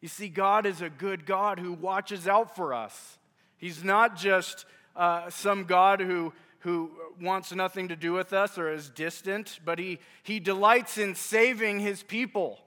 You 0.00 0.06
see, 0.06 0.28
God 0.28 0.64
is 0.64 0.80
a 0.80 0.88
good 0.88 1.26
God 1.26 1.58
who 1.58 1.72
watches 1.72 2.28
out 2.28 2.54
for 2.54 2.72
us. 2.72 3.18
He's 3.56 3.82
not 3.82 4.16
just 4.16 4.64
uh, 4.94 5.28
some 5.28 5.64
God 5.64 6.00
who, 6.00 6.32
who 6.60 6.92
wants 7.20 7.52
nothing 7.52 7.88
to 7.88 7.96
do 7.96 8.12
with 8.12 8.32
us 8.32 8.58
or 8.58 8.72
is 8.72 8.90
distant, 8.90 9.58
but 9.64 9.80
he, 9.80 9.98
he 10.22 10.38
delights 10.38 10.98
in 10.98 11.16
saving 11.16 11.80
His 11.80 12.04
people. 12.04 12.60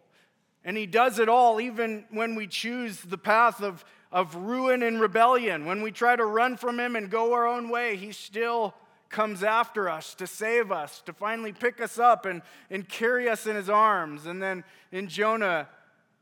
And 0.66 0.76
He 0.76 0.86
does 0.86 1.18
it 1.18 1.30
all 1.30 1.62
even 1.62 2.04
when 2.12 2.36
we 2.36 2.48
choose 2.48 3.00
the 3.00 3.18
path 3.18 3.62
of, 3.62 3.86
of 4.12 4.36
ruin 4.36 4.84
and 4.84 5.00
rebellion. 5.00 5.66
When 5.66 5.82
we 5.82 5.92
try 5.92 6.18
to 6.18 6.26
run 6.26 6.58
from 6.58 6.82
Him 6.82 6.98
and 6.98 7.10
go 7.10 7.32
our 7.32 7.48
own 7.48 7.70
way, 7.70 7.96
He 7.96 8.12
still 8.12 8.74
comes 9.14 9.44
after 9.44 9.88
us 9.88 10.14
to 10.16 10.28
save 10.28 10.74
us, 10.74 11.02
to 11.06 11.14
finally 11.14 11.54
pick 11.54 11.80
us 11.80 11.98
up 11.98 12.26
and, 12.26 12.42
and 12.70 12.90
carry 12.90 13.30
us 13.30 13.48
in 13.48 13.56
His 13.56 13.70
arms. 13.70 14.26
And 14.26 14.44
then 14.44 14.66
in 14.92 15.08
Jonah, 15.08 15.70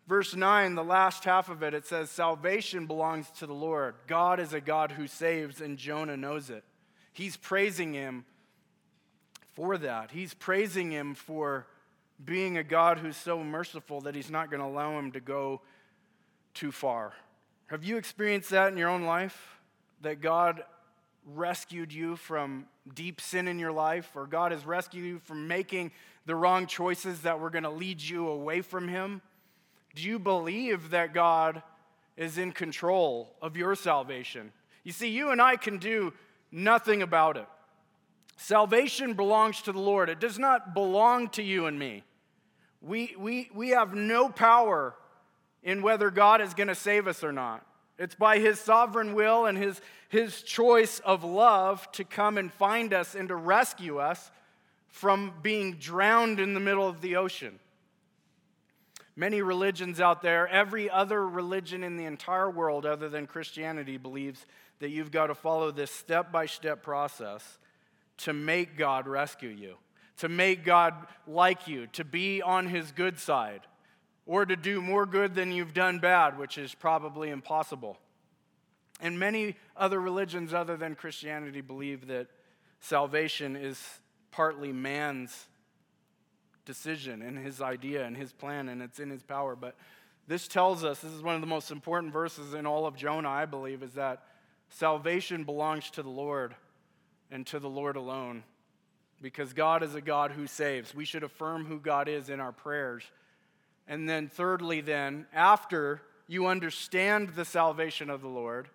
verse 0.08 0.36
9, 0.36 0.76
the 0.76 0.84
last 0.84 1.24
half 1.24 1.50
of 1.50 1.64
it, 1.64 1.74
it 1.74 1.88
says, 1.88 2.12
Salvation 2.12 2.86
belongs 2.86 3.32
to 3.40 3.48
the 3.48 3.54
Lord. 3.54 3.96
God 4.06 4.40
is 4.40 4.54
a 4.54 4.62
God 4.62 4.92
who 4.92 5.08
saves, 5.08 5.62
and 5.62 5.78
Jonah 5.78 6.18
knows 6.18 6.52
it. 6.52 6.64
He's 7.14 7.38
praising 7.38 7.94
Him 7.94 8.26
for 9.54 9.80
that. 9.80 10.12
He's 10.12 10.36
praising 10.36 10.92
Him 10.92 11.16
for 11.16 11.66
being 12.24 12.58
a 12.58 12.64
God 12.64 13.00
who's 13.00 13.18
so 13.18 13.44
merciful 13.44 14.02
that 14.02 14.16
he's 14.16 14.30
not 14.30 14.50
going 14.50 14.62
to 14.62 14.68
allow 14.68 14.98
him 14.98 15.12
to 15.14 15.20
go 15.20 15.62
too 16.54 16.72
far. 16.72 17.14
Have 17.68 17.84
you 17.84 17.98
experienced 17.98 18.50
that 18.52 18.72
in 18.72 18.78
your 18.78 18.90
own 18.90 19.04
life? 19.04 19.58
That 20.02 20.22
God 20.22 20.64
rescued 21.26 21.94
you 21.94 22.16
from 22.16 22.66
deep 22.94 23.22
sin 23.22 23.48
in 23.48 23.60
your 23.60 23.72
life, 23.72 24.12
or 24.16 24.26
God 24.26 24.52
has 24.52 24.66
rescued 24.66 25.06
you 25.06 25.20
from 25.20 25.48
making 25.48 25.92
the 26.26 26.36
wrong 26.36 26.68
choices 26.68 27.22
that 27.22 27.40
were 27.40 27.50
going 27.50 27.64
to 27.64 27.70
lead 27.70 28.02
you 28.02 28.28
away 28.28 28.62
from 28.62 28.88
Him? 28.88 29.22
Do 29.96 30.04
you 30.04 30.20
believe 30.20 30.92
that 30.92 31.14
God 31.14 31.62
is 32.18 32.38
in 32.38 32.52
control 32.52 33.36
of 33.42 33.58
your 33.58 33.76
salvation? 33.76 34.52
You 34.84 34.92
see, 34.92 35.10
you 35.10 35.32
and 35.32 35.42
I 35.42 35.56
can 35.56 35.78
do 35.78 36.14
nothing 36.52 37.02
about 37.02 37.38
it. 37.38 37.48
Salvation 38.38 39.14
belongs 39.14 39.62
to 39.64 39.72
the 39.72 39.80
Lord, 39.80 40.10
it 40.10 40.20
does 40.20 40.40
not 40.40 40.74
belong 40.74 41.30
to 41.30 41.44
you 41.44 41.68
and 41.68 41.78
me. 41.78 42.04
We, 42.82 43.16
we, 43.18 43.50
we 43.54 43.70
have 43.70 43.94
no 43.94 44.30
power 44.30 44.96
in 45.62 45.84
whether 45.84 46.10
God 46.10 46.42
is 46.42 46.56
going 46.56 46.68
to 46.68 46.76
save 46.76 47.08
us 47.08 47.24
or 47.24 47.32
not. 47.32 47.64
It's 48.02 48.16
by 48.16 48.40
His 48.40 48.60
sovereign 48.60 49.14
will 49.14 49.46
and 49.46 49.58
His, 49.58 49.80
His 50.10 50.42
choice 50.42 51.00
of 51.00 51.24
love 51.24 51.90
to 51.94 52.04
come 52.04 52.38
and 52.38 52.52
find 52.52 52.94
us 52.94 53.16
and 53.16 53.30
to 53.30 53.36
rescue 53.36 54.00
us 54.00 54.32
from 54.90 55.34
being 55.42 55.76
drowned 55.76 56.40
in 56.40 56.54
the 56.54 56.60
middle 56.60 56.88
of 56.88 57.02
the 57.02 57.16
ocean. 57.16 57.60
Many 59.16 59.42
religions 59.42 60.02
out 60.02 60.22
there, 60.22 60.48
every 60.48 60.90
other 60.90 61.28
religion 61.28 61.84
in 61.84 61.96
the 61.96 62.06
entire 62.06 62.50
world 62.50 62.86
other 62.86 63.08
than 63.08 63.28
Christianity, 63.28 63.98
believes 63.98 64.46
that 64.80 64.90
you've 64.90 65.12
got 65.12 65.28
to 65.28 65.36
follow 65.36 65.72
this 65.72 65.92
step 65.92 66.32
by 66.32 66.46
step 66.46 66.82
process 66.82 67.60
to 68.18 68.34
make 68.34 68.78
God 68.78 69.08
rescue 69.08 69.50
you 69.50 69.76
to 70.22 70.30
make 70.30 70.64
God 70.64 70.94
like 71.26 71.68
you, 71.68 71.88
to 71.94 72.06
be 72.06 72.44
on 72.44 72.68
his 72.68 72.92
good 72.92 73.18
side, 73.18 73.62
or 74.32 74.46
to 74.46 74.56
do 74.56 74.82
more 74.82 75.06
good 75.06 75.36
than 75.36 75.52
you've 75.52 75.74
done 75.74 76.00
bad, 76.00 76.39
which 76.39 76.58
is 76.58 76.74
probably 76.74 77.30
impossible. 77.30 77.98
And 79.02 79.20
many 79.20 79.58
other 79.76 80.00
religions 80.00 80.54
other 80.54 80.78
than 80.78 80.96
Christianity 80.96 81.60
believe 81.60 82.08
that 82.08 82.28
salvation 82.80 83.58
is 83.58 83.78
partly 84.32 84.72
man's 84.72 85.48
decision 86.63 87.22
and 87.22 87.38
his 87.38 87.62
idea 87.62 88.06
and 88.06 88.15
his 88.15 88.32
plan, 88.32 88.70
and 88.70 88.82
it's 88.82 89.02
in 89.02 89.10
his 89.10 89.22
power. 89.22 89.54
But 89.54 89.76
this 90.30 90.48
tells 90.48 90.86
us 90.86 91.02
this 91.02 91.12
is 91.12 91.22
one 91.22 91.36
of 91.36 91.41
the 91.41 91.48
most 91.48 91.70
important 91.70 92.13
verses 92.13 92.54
in 92.54 92.65
all 92.65 92.86
of 92.86 92.96
Jonah, 92.96 93.28
I 93.28 93.46
believe, 93.46 93.84
is 93.84 93.96
that 93.96 94.24
salvation 94.70 95.44
belongs 95.44 95.91
to 95.91 96.04
the 96.04 96.10
Lord 96.10 96.56
and 97.30 97.46
to 97.48 97.60
the 97.60 97.70
Lord 97.70 97.98
alone 97.98 98.44
because 99.22 99.52
God 99.52 99.84
is 99.84 99.94
a 99.94 100.00
God 100.00 100.32
who 100.32 100.48
saves. 100.48 100.96
We 100.96 101.04
should 101.04 101.24
affirm 101.24 101.65
who 101.65 101.82
God 101.82 102.08
is 102.08 102.30
in 102.30 102.39
our 102.39 102.54
prayers. 102.54 103.04
And 103.92 104.08
then, 104.08 104.30
thirdly, 104.30 104.80
then, 104.80 105.26
after 105.34 106.02
you 106.26 106.48
understand 106.48 107.32
the 107.32 107.44
salvation 107.44 108.10
of 108.10 108.22
the 108.22 108.30
Lord, 108.30 108.70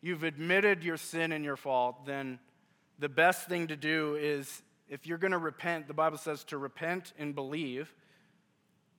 you've 0.00 0.22
admitted 0.22 0.82
your 0.82 0.96
sin 0.96 1.32
and 1.32 1.44
your 1.44 1.58
fault, 1.58 2.06
then 2.06 2.38
the 2.98 3.10
best 3.10 3.46
thing 3.46 3.66
to 3.66 3.76
do 3.76 4.16
is 4.18 4.62
if 4.88 5.06
you're 5.06 5.18
going 5.18 5.32
to 5.32 5.38
repent, 5.38 5.86
the 5.86 5.92
Bible 5.92 6.16
says 6.16 6.44
to 6.44 6.56
repent 6.56 7.12
and 7.18 7.34
believe. 7.34 7.92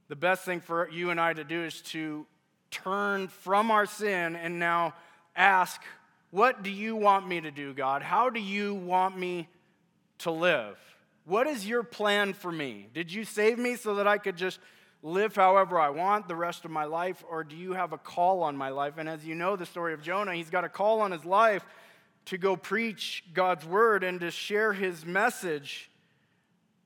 The 0.07 0.15
best 0.15 0.45
thing 0.45 0.61
for 0.61 0.87
you 0.91 1.09
and 1.09 1.19
I 1.19 1.33
to 1.33 1.43
do 1.43 1.63
is 1.63 1.81
to 1.81 2.27
turn 2.69 3.27
from 3.27 3.71
our 3.71 3.87
sin 3.87 4.35
and 4.35 4.59
now 4.59 4.93
ask, 5.35 5.81
What 6.29 6.61
do 6.61 6.69
you 6.69 6.95
want 6.95 7.27
me 7.27 7.41
to 7.41 7.49
do, 7.49 7.73
God? 7.73 8.03
How 8.03 8.29
do 8.29 8.39
you 8.39 8.75
want 8.75 9.17
me 9.17 9.49
to 10.19 10.29
live? 10.29 10.77
What 11.25 11.47
is 11.47 11.67
your 11.67 11.81
plan 11.81 12.33
for 12.33 12.51
me? 12.51 12.87
Did 12.93 13.11
you 13.11 13.25
save 13.25 13.57
me 13.57 13.77
so 13.77 13.95
that 13.95 14.07
I 14.07 14.19
could 14.19 14.37
just 14.37 14.59
live 15.05 15.35
however 15.35 15.79
I 15.79 15.91
want 15.91 16.27
the 16.27 16.35
rest 16.35 16.65
of 16.65 16.71
my 16.71 16.85
life, 16.85 17.23
or 17.29 17.43
do 17.43 17.55
you 17.55 17.73
have 17.73 17.93
a 17.93 17.97
call 17.97 18.41
on 18.41 18.57
my 18.57 18.69
life? 18.69 18.95
And 18.97 19.07
as 19.07 19.23
you 19.23 19.35
know 19.35 19.55
the 19.55 19.65
story 19.67 19.93
of 19.93 20.01
Jonah, 20.01 20.33
he's 20.33 20.49
got 20.49 20.63
a 20.63 20.69
call 20.69 21.01
on 21.01 21.11
his 21.11 21.23
life 21.23 21.63
to 22.25 22.39
go 22.39 22.55
preach 22.55 23.23
God's 23.31 23.63
word 23.65 24.03
and 24.03 24.19
to 24.21 24.31
share 24.31 24.73
his 24.73 25.05
message, 25.05 25.91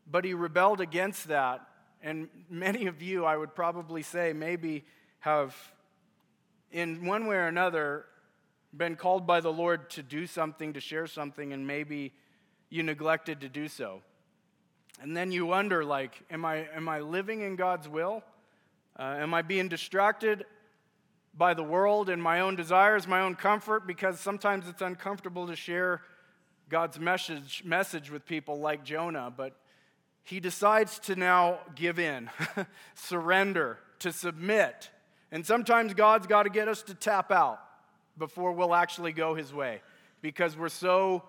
but 0.05 0.25
he 0.25 0.33
rebelled 0.33 0.81
against 0.81 1.29
that. 1.29 1.65
And 2.03 2.27
many 2.49 2.87
of 2.87 3.01
you, 3.01 3.23
I 3.23 3.37
would 3.37 3.55
probably 3.55 4.03
say, 4.03 4.33
maybe 4.33 4.83
have, 5.19 5.55
in 6.73 7.05
one 7.05 7.25
way 7.25 7.37
or 7.37 7.47
another, 7.47 8.03
been 8.75 8.97
called 8.97 9.25
by 9.25 9.39
the 9.39 9.51
Lord 9.51 9.89
to 9.91 10.03
do 10.03 10.27
something, 10.27 10.73
to 10.73 10.81
share 10.81 11.07
something, 11.07 11.53
and 11.53 11.65
maybe 11.65 12.11
you 12.69 12.83
neglected 12.83 13.39
to 13.41 13.47
do 13.47 13.69
so. 13.69 14.01
And 15.01 15.15
then 15.15 15.31
you 15.31 15.45
wonder, 15.45 15.85
like, 15.85 16.21
am 16.29 16.43
I, 16.43 16.67
am 16.75 16.89
I 16.89 16.99
living 16.99 17.41
in 17.41 17.55
God's 17.55 17.87
will? 17.87 18.21
Uh, 18.97 19.15
am 19.19 19.33
I 19.33 19.41
being 19.41 19.69
distracted 19.69 20.45
by 21.33 21.53
the 21.53 21.63
world 21.63 22.09
and 22.09 22.21
my 22.21 22.41
own 22.41 22.57
desires, 22.57 23.07
my 23.07 23.21
own 23.21 23.35
comfort? 23.35 23.87
Because 23.87 24.19
sometimes 24.19 24.67
it's 24.67 24.81
uncomfortable 24.81 25.47
to 25.47 25.55
share 25.55 26.01
God's 26.67 26.99
message, 26.99 27.63
message 27.65 28.11
with 28.11 28.25
people 28.25 28.59
like 28.59 28.83
Jonah, 28.83 29.33
but 29.35 29.55
he 30.23 30.39
decides 30.39 30.99
to 30.99 31.15
now 31.15 31.59
give 31.75 31.97
in, 31.97 32.29
surrender, 32.93 33.79
to 33.99 34.11
submit. 34.11 34.89
And 35.31 35.45
sometimes 35.45 35.93
God's 35.93 36.27
got 36.27 36.43
to 36.43 36.49
get 36.49 36.67
us 36.67 36.83
to 36.83 36.93
tap 36.93 37.31
out 37.31 37.59
before 38.17 38.51
we'll 38.51 38.75
actually 38.75 39.13
go 39.13 39.33
his 39.33 39.53
way 39.53 39.81
because 40.21 40.57
we're 40.57 40.69
so 40.69 41.23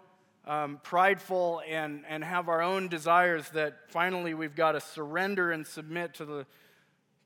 um, 0.46 0.80
prideful 0.82 1.62
and, 1.68 2.04
and 2.08 2.24
have 2.24 2.48
our 2.48 2.62
own 2.62 2.88
desires 2.88 3.48
that 3.50 3.76
finally 3.88 4.34
we've 4.34 4.56
got 4.56 4.72
to 4.72 4.80
surrender 4.80 5.50
and 5.50 5.66
submit 5.66 6.14
to 6.14 6.24
the, 6.24 6.46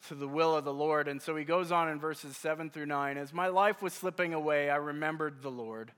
to 0.08 0.14
the 0.14 0.28
will 0.28 0.56
of 0.56 0.64
the 0.64 0.74
Lord. 0.74 1.08
And 1.08 1.22
so 1.22 1.36
he 1.36 1.44
goes 1.44 1.72
on 1.72 1.88
in 1.88 2.00
verses 2.00 2.36
7 2.36 2.70
through 2.70 2.86
9 2.86 3.16
As 3.16 3.32
my 3.32 3.48
life 3.48 3.82
was 3.82 3.92
slipping 3.92 4.34
away, 4.34 4.68
I 4.70 4.76
remembered 4.76 5.42
the 5.42 5.50
Lord. 5.50 5.92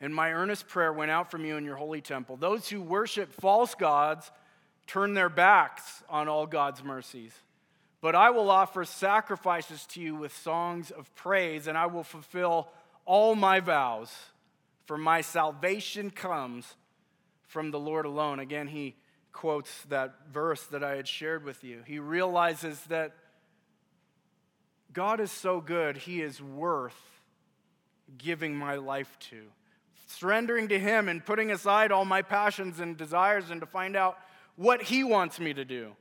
And 0.00 0.14
my 0.14 0.32
earnest 0.32 0.68
prayer 0.68 0.92
went 0.92 1.10
out 1.10 1.30
from 1.30 1.44
you 1.44 1.56
in 1.56 1.64
your 1.64 1.76
holy 1.76 2.00
temple. 2.00 2.36
Those 2.36 2.68
who 2.68 2.80
worship 2.80 3.32
false 3.32 3.74
gods 3.74 4.30
turn 4.86 5.14
their 5.14 5.28
backs 5.28 6.02
on 6.08 6.28
all 6.28 6.46
God's 6.46 6.82
mercies. 6.82 7.32
But 8.00 8.14
I 8.14 8.30
will 8.30 8.48
offer 8.48 8.84
sacrifices 8.84 9.84
to 9.86 10.00
you 10.00 10.14
with 10.14 10.36
songs 10.36 10.92
of 10.92 11.12
praise, 11.16 11.66
and 11.66 11.76
I 11.76 11.86
will 11.86 12.04
fulfill 12.04 12.68
all 13.04 13.34
my 13.34 13.58
vows 13.58 14.14
for 14.88 14.96
my 14.96 15.20
salvation 15.20 16.10
comes 16.10 16.74
from 17.46 17.70
the 17.72 17.78
Lord 17.78 18.06
alone. 18.06 18.38
Again, 18.38 18.68
he 18.68 18.96
quotes 19.34 19.82
that 19.90 20.14
verse 20.32 20.62
that 20.68 20.82
I 20.82 20.96
had 20.96 21.06
shared 21.06 21.44
with 21.44 21.62
you. 21.62 21.82
He 21.86 21.98
realizes 21.98 22.80
that 22.84 23.14
God 24.94 25.20
is 25.20 25.30
so 25.30 25.60
good, 25.60 25.98
he 25.98 26.22
is 26.22 26.42
worth 26.42 26.98
giving 28.16 28.56
my 28.56 28.76
life 28.76 29.14
to, 29.28 29.42
surrendering 30.06 30.68
to 30.68 30.78
Him 30.78 31.10
and 31.10 31.22
putting 31.22 31.50
aside 31.50 31.92
all 31.92 32.06
my 32.06 32.22
passions 32.22 32.80
and 32.80 32.96
desires 32.96 33.50
and 33.50 33.60
to 33.60 33.66
find 33.66 33.94
out 33.94 34.16
what 34.56 34.80
He 34.80 35.04
wants 35.04 35.38
me 35.38 35.52
to 35.52 35.66
do. 35.66 35.92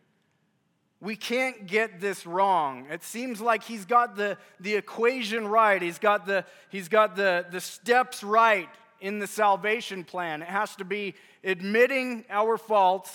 We 0.99 1.15
can't 1.15 1.67
get 1.67 1.99
this 1.99 2.25
wrong. 2.25 2.88
It 2.89 3.03
seems 3.03 3.39
like 3.39 3.63
he's 3.63 3.86
got 3.86 4.15
the, 4.15 4.38
the 4.60 4.75
equation 4.75 5.47
right. 5.47 5.79
He's 5.79 5.99
got, 5.99 6.25
the, 6.25 6.43
he's 6.69 6.88
got 6.88 7.15
the, 7.15 7.45
the 7.51 7.62
steps 7.62 8.23
right 8.23 8.69
in 8.99 9.19
the 9.19 9.27
salvation 9.27 10.03
plan. 10.03 10.41
It 10.41 10.47
has 10.47 10.75
to 10.77 10.86
be 10.86 11.13
admitting 11.43 12.25
our 12.29 12.57
faults, 12.57 13.12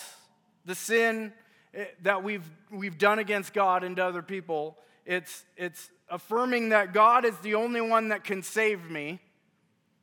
the 0.64 0.76
sin 0.76 1.32
eh, 1.74 1.86
that 2.02 2.22
we've, 2.22 2.48
we've 2.70 2.98
done 2.98 3.18
against 3.18 3.52
God 3.52 3.82
and 3.82 3.96
to 3.96 4.04
other 4.04 4.22
people. 4.22 4.78
It's, 5.04 5.44
it's 5.56 5.90
affirming 6.08 6.68
that 6.68 6.92
God 6.92 7.24
is 7.24 7.36
the 7.38 7.56
only 7.56 7.80
one 7.80 8.08
that 8.10 8.22
can 8.22 8.44
save 8.44 8.88
me. 8.90 9.20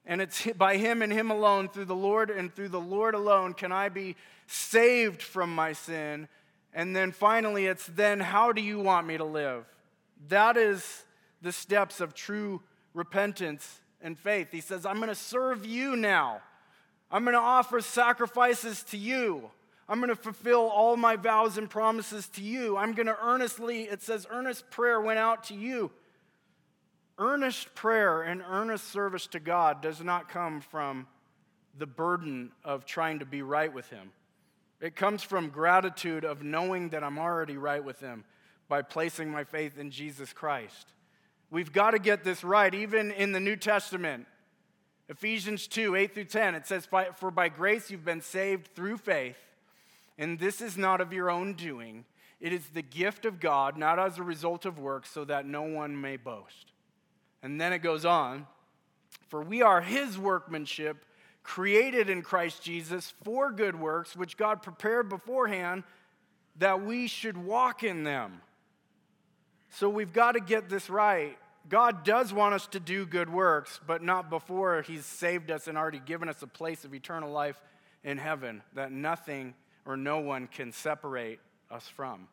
And 0.06 0.22
it's 0.22 0.48
by 0.58 0.76
Him 0.78 1.02
and 1.02 1.14
Him 1.14 1.32
alone, 1.32 1.70
through 1.70 1.86
the 1.86 1.96
Lord 1.96 2.30
and 2.30 2.54
through 2.54 2.70
the 2.70 2.80
Lord 2.80 3.16
alone, 3.16 3.54
can 3.54 3.72
I 3.72 3.90
be 3.90 4.16
saved 4.48 5.22
from 5.22 5.54
my 5.54 5.74
sin. 5.74 6.28
And 6.74 6.96
then 6.96 7.12
finally, 7.12 7.66
it's 7.66 7.88
then 7.88 8.20
how 8.20 8.52
do 8.52 8.62
you 8.62 8.80
want 8.80 9.08
me 9.08 9.18
to 9.18 9.24
live? 9.24 9.66
That 10.28 10.58
is 10.58 11.06
the 11.42 11.52
steps 11.52 12.02
of 12.02 12.14
true 12.14 12.62
repentance 12.94 13.80
and 14.02 14.18
faith. 14.18 14.50
He 14.52 14.62
says, 14.62 14.86
I'm 14.86 14.98
going 14.98 15.10
to 15.10 15.16
serve 15.16 15.66
you 15.66 15.96
now. 15.96 16.42
I'm 17.12 17.24
going 17.24 17.34
to 17.34 17.40
offer 17.40 17.82
sacrifices 17.82 18.84
to 18.84 18.98
you. 18.98 19.50
I'm 19.88 19.98
going 20.00 20.10
to 20.10 20.16
fulfill 20.16 20.70
all 20.70 20.96
my 20.96 21.16
vows 21.16 21.58
and 21.58 21.68
promises 21.68 22.28
to 22.30 22.44
you. 22.44 22.78
I'm 22.78 22.94
going 22.94 23.08
to 23.08 23.18
earnestly, 23.20 23.84
it 23.84 24.04
says, 24.04 24.28
earnest 24.30 24.70
prayer 24.70 25.02
went 25.02 25.18
out 25.18 25.46
to 25.46 25.56
you. 25.56 25.90
Earnest 27.18 27.74
prayer 27.74 28.22
and 28.22 28.44
earnest 28.48 28.90
service 28.90 29.26
to 29.28 29.40
God 29.40 29.82
does 29.82 30.02
not 30.02 30.30
come 30.30 30.62
from 30.62 31.08
the 31.78 31.88
burden 31.88 32.52
of 32.64 32.86
trying 32.86 33.20
to 33.20 33.26
be 33.26 33.42
right 33.42 33.74
with 33.74 33.90
Him. 33.90 34.12
It 34.82 34.96
comes 34.96 35.24
from 35.24 35.50
gratitude 35.50 36.24
of 36.24 36.42
knowing 36.42 36.90
that 36.90 37.04
I'm 37.04 37.20
already 37.20 37.58
right 37.58 37.84
with 37.84 38.00
Him 38.00 38.24
by 38.68 38.82
placing 38.82 39.30
my 39.30 39.44
faith 39.44 39.78
in 39.78 39.92
Jesus 39.92 40.32
Christ. 40.32 40.94
We've 41.52 41.74
got 41.74 41.92
to 41.92 42.00
get 42.00 42.24
this 42.24 42.44
right, 42.44 42.74
even 42.74 43.12
in 43.12 43.32
the 43.32 43.40
New 43.40 43.56
Testament. 43.56 44.28
Ephesians 45.10 45.68
2 45.68 45.96
8 45.96 46.14
through 46.14 46.26
10, 46.26 46.56
it 46.56 46.68
says, 46.68 46.88
For 47.16 47.32
by 47.32 47.50
grace 47.50 47.90
you've 47.90 48.06
been 48.06 48.22
saved 48.22 48.70
through 48.76 48.98
faith, 48.98 49.40
and 50.18 50.40
this 50.40 50.62
is 50.62 50.78
not 50.78 51.02
of 51.02 51.12
your 51.12 51.32
own 51.32 51.54
doing. 51.54 52.06
It 52.40 52.54
is 52.54 52.70
the 52.70 52.82
gift 52.82 53.26
of 53.26 53.40
God, 53.40 53.76
not 53.78 54.00
as 54.00 54.18
a 54.18 54.24
result 54.24 54.66
of 54.66 54.80
works, 54.80 55.10
so 55.10 55.26
that 55.26 55.46
no 55.46 55.64
one 55.64 56.00
may 56.00 56.16
boast. 56.16 56.72
And 57.42 57.60
then 57.60 57.74
it 57.74 57.80
goes 57.80 58.06
on, 58.06 58.48
For 59.28 59.42
we 59.42 59.62
are 59.62 59.82
his 59.82 60.18
workmanship, 60.18 61.04
created 61.44 62.10
in 62.10 62.22
Christ 62.22 62.64
Jesus 62.64 63.14
for 63.24 63.52
good 63.52 63.80
works, 63.80 64.16
which 64.16 64.38
God 64.38 64.62
prepared 64.62 65.10
beforehand 65.10 65.84
that 66.58 66.84
we 66.84 67.08
should 67.08 67.38
walk 67.38 67.84
in 67.84 68.04
them. 68.04 68.42
So 69.72 69.90
we've 69.90 70.14
got 70.14 70.34
to 70.34 70.40
get 70.40 70.70
this 70.70 70.90
right. 70.90 71.38
God 71.68 72.04
does 72.04 72.34
want 72.34 72.56
us 72.56 72.68
to 72.68 72.80
do 72.80 73.06
good 73.06 73.32
works, 73.32 73.80
but 73.86 74.02
not 74.02 74.30
before 74.30 74.82
He's 74.82 75.06
saved 75.06 75.52
us 75.52 75.68
and 75.68 75.78
already 75.78 76.00
given 76.00 76.28
us 76.30 76.42
a 76.42 76.48
place 76.48 76.86
of 76.86 76.94
eternal 76.94 77.32
life 77.32 77.62
in 78.04 78.18
heaven 78.18 78.64
that 78.74 78.92
nothing 78.92 79.54
or 79.86 79.96
no 79.96 80.20
one 80.20 80.48
can 80.48 80.72
separate 80.72 81.40
us 81.70 81.88
from. 81.88 82.28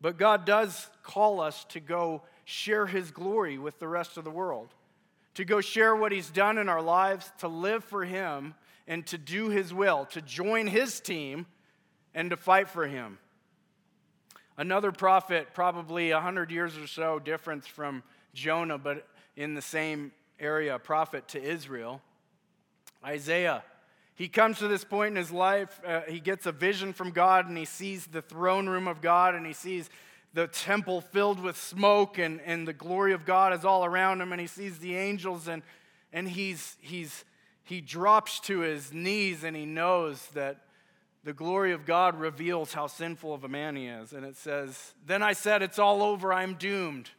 But 0.00 0.18
God 0.18 0.44
does 0.44 0.88
call 1.02 1.40
us 1.40 1.64
to 1.70 1.80
go 1.80 2.22
share 2.44 2.86
His 2.86 3.10
glory 3.10 3.58
with 3.58 3.78
the 3.78 3.88
rest 3.88 4.16
of 4.16 4.24
the 4.24 4.30
world, 4.30 4.74
to 5.40 5.44
go 5.46 5.60
share 5.60 5.96
what 5.96 6.12
He's 6.12 6.30
done 6.30 6.58
in 6.58 6.68
our 6.68 6.82
lives, 6.82 7.32
to 7.38 7.48
live 7.48 7.82
for 7.82 8.04
Him, 8.04 8.54
and 8.86 9.06
to 9.06 9.16
do 9.16 9.48
His 9.48 9.72
will, 9.72 10.04
to 10.06 10.20
join 10.20 10.66
His 10.66 11.00
team, 11.00 11.46
and 12.14 12.30
to 12.30 12.36
fight 12.36 12.68
for 12.68 12.86
Him. 12.86 13.18
Another 14.58 14.92
prophet, 14.92 15.48
probably 15.54 16.12
100 16.12 16.50
years 16.50 16.76
or 16.76 16.86
so 16.86 17.18
difference 17.18 17.66
from 17.66 18.02
Jonah, 18.34 18.76
but 18.76 19.06
in 19.34 19.54
the 19.54 19.62
same 19.62 20.12
area, 20.38 20.78
prophet 20.78 21.26
to 21.28 21.42
Israel, 21.42 22.02
Isaiah. 23.02 23.64
He 24.14 24.28
comes 24.28 24.58
to 24.58 24.68
this 24.68 24.84
point 24.84 25.12
in 25.12 25.16
his 25.16 25.30
life, 25.30 25.80
uh, 25.86 26.02
he 26.06 26.20
gets 26.20 26.44
a 26.44 26.52
vision 26.52 26.92
from 26.92 27.12
God 27.12 27.48
and 27.48 27.56
he 27.56 27.64
sees 27.64 28.06
the 28.06 28.20
throne 28.20 28.68
room 28.68 28.86
of 28.86 29.00
God 29.00 29.34
and 29.34 29.46
he 29.46 29.54
sees 29.54 29.88
the 30.32 30.46
temple 30.46 31.00
filled 31.00 31.40
with 31.40 31.56
smoke 31.56 32.18
and, 32.18 32.40
and 32.42 32.66
the 32.66 32.72
glory 32.72 33.12
of 33.12 33.24
God 33.24 33.52
is 33.52 33.64
all 33.64 33.84
around 33.84 34.20
him 34.20 34.32
and 34.32 34.40
he 34.40 34.46
sees 34.46 34.78
the 34.78 34.96
angels 34.96 35.48
and, 35.48 35.62
and 36.12 36.28
he's, 36.28 36.76
he's, 36.80 37.24
he 37.64 37.80
drops 37.80 38.40
to 38.40 38.60
his 38.60 38.92
knees 38.92 39.44
and 39.44 39.56
he 39.56 39.66
knows 39.66 40.26
that 40.34 40.58
the 41.24 41.32
glory 41.32 41.72
of 41.72 41.84
God 41.84 42.18
reveals 42.18 42.72
how 42.72 42.86
sinful 42.86 43.34
of 43.34 43.44
a 43.44 43.48
man 43.48 43.76
he 43.76 43.86
is. 43.86 44.12
And 44.12 44.24
it 44.24 44.36
says, 44.36 44.94
Then 45.04 45.22
I 45.22 45.34
said, 45.34 45.62
It's 45.62 45.78
all 45.78 46.02
over, 46.02 46.32
I'm 46.32 46.54
doomed. 46.54 47.10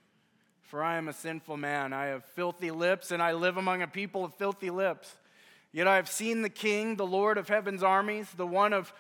For 0.62 0.82
I 0.82 0.98
am 0.98 1.08
a 1.08 1.14
sinful 1.14 1.58
man. 1.58 1.92
I 1.92 2.06
have 2.06 2.24
filthy 2.24 2.72
lips, 2.72 3.12
and 3.12 3.22
I 3.22 3.34
live 3.34 3.58
among 3.58 3.82
a 3.82 3.88
people 3.88 4.24
of 4.24 4.34
filthy 4.36 4.70
lips. 4.70 5.18
Yet 5.74 5.86
I 5.86 5.98
have 5.98 6.10
seen 6.10 6.42
the 6.42 6.50
King, 6.50 6.96
the 6.96 7.06
Lord 7.06 7.38
of 7.38 7.50
heaven's 7.50 7.84
armies, 7.84 8.30
the 8.36 8.48
one 8.48 8.74
of 8.74 8.94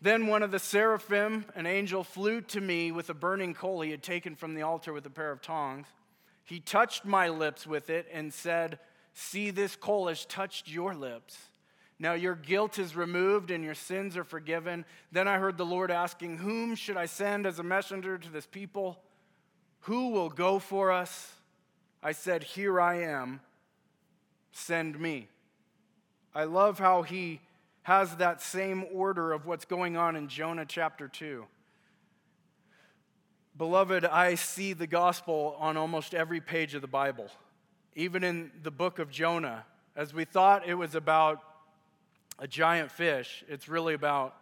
then 0.00 0.26
one 0.26 0.42
of 0.42 0.50
the 0.50 0.58
seraphim, 0.58 1.46
an 1.54 1.66
angel, 1.66 2.04
flew 2.04 2.40
to 2.42 2.60
me 2.60 2.92
with 2.92 3.08
a 3.08 3.14
burning 3.14 3.54
coal 3.54 3.80
he 3.80 3.90
had 3.90 4.02
taken 4.02 4.36
from 4.36 4.54
the 4.54 4.62
altar 4.62 4.92
with 4.92 5.06
a 5.06 5.10
pair 5.10 5.32
of 5.32 5.40
tongs. 5.40 5.86
He 6.44 6.60
touched 6.60 7.04
my 7.04 7.28
lips 7.28 7.66
with 7.66 7.90
it 7.90 8.06
and 8.12 8.32
said, 8.32 8.78
See, 9.14 9.50
this 9.50 9.74
coal 9.74 10.08
has 10.08 10.26
touched 10.26 10.68
your 10.68 10.94
lips. 10.94 11.38
Now 11.98 12.12
your 12.12 12.34
guilt 12.34 12.78
is 12.78 12.94
removed 12.94 13.50
and 13.50 13.64
your 13.64 13.74
sins 13.74 14.16
are 14.16 14.24
forgiven. 14.24 14.84
Then 15.10 15.26
I 15.26 15.38
heard 15.38 15.56
the 15.56 15.64
Lord 15.64 15.90
asking, 15.90 16.38
Whom 16.38 16.74
should 16.74 16.98
I 16.98 17.06
send 17.06 17.46
as 17.46 17.58
a 17.58 17.62
messenger 17.62 18.18
to 18.18 18.30
this 18.30 18.46
people? 18.46 19.00
Who 19.80 20.10
will 20.10 20.28
go 20.28 20.58
for 20.58 20.92
us? 20.92 21.32
I 22.02 22.12
said, 22.12 22.42
Here 22.42 22.78
I 22.78 23.02
am. 23.02 23.40
Send 24.52 25.00
me. 25.00 25.28
I 26.34 26.44
love 26.44 26.78
how 26.78 27.02
he 27.02 27.40
has 27.86 28.16
that 28.16 28.42
same 28.42 28.84
order 28.92 29.32
of 29.32 29.46
what's 29.46 29.64
going 29.64 29.96
on 29.96 30.16
in 30.16 30.26
Jonah 30.26 30.66
chapter 30.66 31.06
2. 31.06 31.44
Beloved, 33.56 34.04
I 34.04 34.34
see 34.34 34.72
the 34.72 34.88
gospel 34.88 35.54
on 35.60 35.76
almost 35.76 36.12
every 36.12 36.40
page 36.40 36.74
of 36.74 36.80
the 36.82 36.88
Bible. 36.88 37.28
Even 37.94 38.24
in 38.24 38.50
the 38.64 38.72
book 38.72 38.98
of 38.98 39.08
Jonah, 39.08 39.64
as 39.94 40.12
we 40.12 40.24
thought 40.24 40.66
it 40.66 40.74
was 40.74 40.96
about 40.96 41.40
a 42.40 42.48
giant 42.48 42.90
fish, 42.90 43.44
it's 43.46 43.68
really 43.68 43.94
about 43.94 44.34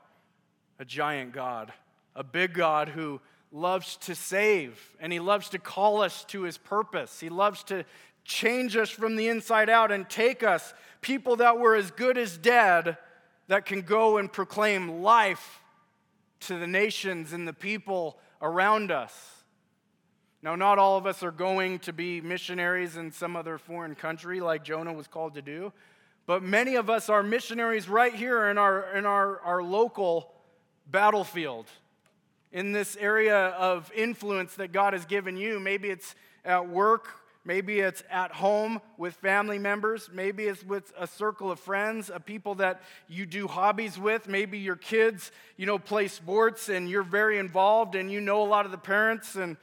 a 0.79 0.87
giant 0.87 1.33
God, 1.35 1.71
a 2.17 2.25
big 2.25 2.55
God 2.55 2.89
who 2.89 3.21
loves 3.53 3.99
to 3.99 4.15
save 4.15 4.81
and 4.99 5.13
he 5.13 5.21
loves 5.21 5.51
to 5.51 5.59
call 5.59 6.01
us 6.01 6.25
to 6.29 6.45
his 6.45 6.57
purpose. 6.57 7.21
He 7.21 7.29
loves 7.29 7.63
to 7.65 7.85
change 8.25 8.75
us 8.75 8.89
from 8.89 9.17
the 9.17 9.29
inside 9.29 9.69
out 9.69 9.93
and 9.93 10.09
take 10.09 10.43
us, 10.43 10.73
people 11.03 11.37
that 11.37 11.59
were 11.59 11.77
as 11.77 11.91
good 11.91 12.17
as 12.17 12.39
dead, 12.39 12.97
that 13.49 13.67
can 13.67 13.83
go 13.83 14.17
and 14.17 14.33
proclaim 14.33 15.03
life 15.03 15.61
to 16.41 16.59
the 16.59 16.67
nations 16.67 17.33
and 17.33 17.47
the 17.47 17.53
people 17.53 18.19
around 18.41 18.91
us. 18.91 19.13
Now, 20.43 20.57
not 20.57 20.79
all 20.79 20.99
of 20.99 21.07
us 21.07 21.23
are 21.23 21.31
going 21.31 21.79
to 21.81 21.93
be 21.93 22.21
missionaries 22.21 22.99
in 22.99 23.11
some 23.13 23.35
other 23.35 23.57
foreign 23.57 23.95
country 23.95 24.41
like 24.41 24.63
Jonah 24.63 24.93
was 24.93 25.07
called 25.07 25.35
to 25.35 25.43
do, 25.43 25.73
but 26.27 26.43
many 26.43 26.75
of 26.75 26.91
us 26.91 27.09
are 27.09 27.23
missionaries 27.23 27.89
right 27.89 28.15
here 28.15 28.49
in 28.49 28.59
our, 28.59 28.95
in 28.95 29.07
our, 29.07 29.41
our 29.41 29.63
local 29.63 30.33
battlefield, 30.91 31.67
in 32.53 32.73
this 32.73 32.97
area 32.97 33.49
of 33.49 33.91
influence 33.95 34.55
that 34.57 34.71
God 34.71 34.93
has 34.93 35.07
given 35.07 35.37
you. 35.37 35.59
Maybe 35.59 35.89
it's 35.89 36.15
at 36.45 36.69
work, 36.69 37.09
maybe 37.45 37.81
it's 37.81 38.03
at 38.11 38.33
home 38.33 38.81
with 38.97 39.15
family 39.15 39.59
members, 39.59 40.11
maybe 40.13 40.45
it's 40.45 40.65
with 40.65 40.93
a 40.99 41.07
circle 41.07 41.51
of 41.51 41.61
friends, 41.61 42.11
of 42.11 42.25
people 42.25 42.57
that 42.57 42.83
you 43.09 43.27
do 43.27 43.47
hobbies 43.47 43.99
with. 43.99 44.29
Maybe 44.29 44.59
your 44.59 44.77
kids, 44.77 45.31
you 45.57 45.67
know, 45.67 45.79
play 45.79 46.09
sports 46.09 46.69
and 46.69 46.89
you're 46.89 47.03
very 47.03 47.39
involved 47.39 47.95
and 47.95 48.11
you 48.11 48.21
know 48.21 48.43
a 48.43 48.49
lot 48.49 48.67
of 48.67 48.73
the 48.73 48.79
parents 48.79 49.37
and 49.37 49.57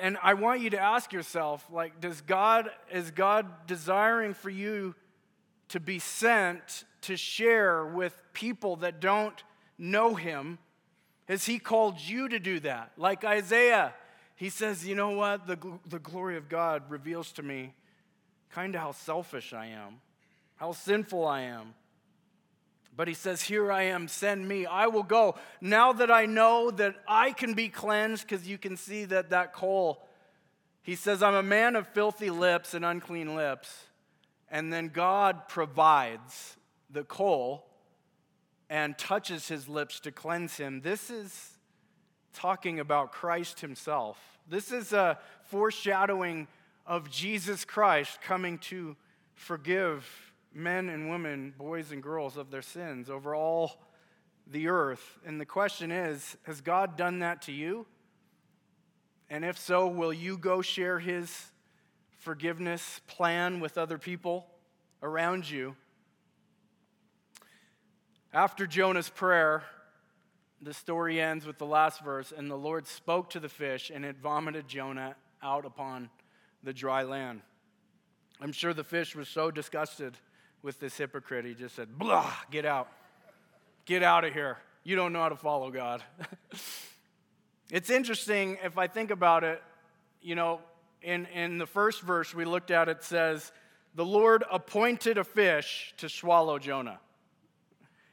and 0.00 0.16
I 0.22 0.34
want 0.34 0.60
you 0.60 0.70
to 0.70 0.78
ask 0.78 1.12
yourself 1.12 1.66
like 1.72 2.00
does 2.00 2.20
God 2.20 2.70
is 2.92 3.10
God 3.10 3.66
desiring 3.66 4.34
for 4.34 4.50
you 4.50 4.94
to 5.68 5.80
be 5.80 5.98
sent 5.98 6.84
to 7.02 7.16
share 7.16 7.84
with 7.84 8.14
people 8.32 8.76
that 8.76 9.00
don't 9.00 9.42
know 9.76 10.14
him, 10.14 10.58
has 11.26 11.46
he 11.46 11.58
called 11.58 12.00
you 12.00 12.28
to 12.28 12.38
do 12.38 12.60
that? 12.60 12.92
Like 12.96 13.24
Isaiah, 13.24 13.94
he 14.38 14.48
says, 14.48 14.86
You 14.86 14.94
know 14.94 15.10
what? 15.10 15.46
The, 15.46 15.58
the 15.86 15.98
glory 15.98 16.38
of 16.38 16.48
God 16.48 16.90
reveals 16.90 17.30
to 17.32 17.42
me 17.42 17.74
kind 18.50 18.74
of 18.74 18.80
how 18.80 18.92
selfish 18.92 19.52
I 19.52 19.66
am, 19.66 20.00
how 20.56 20.72
sinful 20.72 21.26
I 21.26 21.42
am. 21.42 21.74
But 22.96 23.06
he 23.06 23.14
says, 23.14 23.42
Here 23.42 23.70
I 23.70 23.82
am, 23.82 24.08
send 24.08 24.48
me. 24.48 24.64
I 24.64 24.86
will 24.86 25.02
go. 25.02 25.36
Now 25.60 25.92
that 25.92 26.10
I 26.10 26.24
know 26.24 26.70
that 26.70 26.96
I 27.06 27.32
can 27.32 27.52
be 27.52 27.68
cleansed, 27.68 28.26
because 28.26 28.48
you 28.48 28.56
can 28.56 28.78
see 28.78 29.04
that 29.04 29.28
that 29.28 29.52
coal, 29.52 30.02
he 30.80 30.94
says, 30.94 31.22
I'm 31.22 31.34
a 31.34 31.42
man 31.42 31.76
of 31.76 31.86
filthy 31.88 32.30
lips 32.30 32.72
and 32.72 32.84
unclean 32.84 33.36
lips 33.36 33.88
and 34.50 34.72
then 34.72 34.88
God 34.88 35.48
provides 35.48 36.56
the 36.90 37.04
coal 37.04 37.66
and 38.70 38.96
touches 38.96 39.48
his 39.48 39.68
lips 39.68 40.00
to 40.00 40.12
cleanse 40.12 40.56
him. 40.56 40.80
This 40.80 41.10
is 41.10 41.57
talking 42.34 42.80
about 42.80 43.12
Christ 43.12 43.60
himself. 43.60 44.18
This 44.48 44.72
is 44.72 44.92
a 44.92 45.18
foreshadowing 45.44 46.48
of 46.86 47.10
Jesus 47.10 47.64
Christ 47.64 48.20
coming 48.22 48.58
to 48.58 48.96
forgive 49.34 50.08
men 50.54 50.88
and 50.88 51.10
women, 51.10 51.54
boys 51.56 51.92
and 51.92 52.02
girls, 52.02 52.36
of 52.36 52.50
their 52.50 52.62
sins 52.62 53.10
over 53.10 53.34
all 53.34 53.80
the 54.46 54.68
earth. 54.68 55.18
And 55.26 55.40
the 55.40 55.46
question 55.46 55.90
is 55.90 56.36
Has 56.44 56.60
God 56.60 56.96
done 56.96 57.20
that 57.20 57.42
to 57.42 57.52
you? 57.52 57.86
And 59.30 59.44
if 59.44 59.58
so, 59.58 59.86
will 59.86 60.12
you 60.12 60.38
go 60.38 60.62
share 60.62 60.98
his 60.98 61.52
forgiveness 62.18 63.00
plan 63.06 63.60
with 63.60 63.76
other 63.76 63.98
people 63.98 64.46
around 65.02 65.48
you? 65.48 65.76
After 68.32 68.66
Jonah's 68.66 69.08
prayer, 69.08 69.64
the 70.60 70.74
story 70.74 71.20
ends 71.20 71.46
with 71.46 71.58
the 71.58 71.66
last 71.66 72.02
verse 72.02 72.32
and 72.36 72.50
the 72.50 72.56
Lord 72.56 72.86
spoke 72.86 73.30
to 73.30 73.40
the 73.40 73.48
fish, 73.48 73.90
and 73.94 74.04
it 74.04 74.16
vomited 74.18 74.68
Jonah 74.68 75.16
out 75.42 75.64
upon 75.64 76.10
the 76.62 76.72
dry 76.72 77.02
land. 77.02 77.42
I'm 78.40 78.52
sure 78.52 78.74
the 78.74 78.84
fish 78.84 79.14
was 79.14 79.28
so 79.28 79.50
disgusted 79.50 80.16
with 80.62 80.80
this 80.80 80.96
hypocrite, 80.96 81.44
he 81.44 81.54
just 81.54 81.76
said, 81.76 81.98
Blah, 81.98 82.32
get 82.50 82.64
out. 82.64 82.88
Get 83.84 84.02
out 84.02 84.24
of 84.24 84.32
here. 84.32 84.58
You 84.84 84.96
don't 84.96 85.12
know 85.12 85.22
how 85.22 85.28
to 85.28 85.36
follow 85.36 85.70
God. 85.70 86.02
it's 87.70 87.90
interesting 87.90 88.58
if 88.64 88.76
I 88.76 88.86
think 88.86 89.10
about 89.10 89.44
it, 89.44 89.62
you 90.20 90.34
know, 90.34 90.60
in, 91.02 91.26
in 91.26 91.58
the 91.58 91.66
first 91.66 92.02
verse 92.02 92.34
we 92.34 92.44
looked 92.44 92.70
at, 92.70 92.88
it 92.88 93.04
says, 93.04 93.52
The 93.94 94.04
Lord 94.04 94.44
appointed 94.50 95.16
a 95.16 95.24
fish 95.24 95.94
to 95.98 96.08
swallow 96.08 96.58
Jonah. 96.58 96.98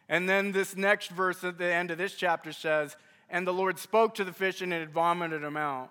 And 0.08 0.30
then 0.30 0.52
this 0.52 0.76
next 0.76 1.10
verse 1.10 1.44
at 1.44 1.58
the 1.58 1.72
end 1.72 1.92
of 1.92 1.98
this 1.98 2.16
chapter 2.16 2.52
says, 2.52 2.96
And 3.30 3.48
the 3.48 3.54
Lord 3.54 3.80
spoke 3.80 4.16
to 4.16 4.24
the 4.24 4.34
fish 4.34 4.62
and 4.62 4.72
it 4.72 4.90
vomited 4.90 5.44
him 5.44 5.58
out. 5.58 5.90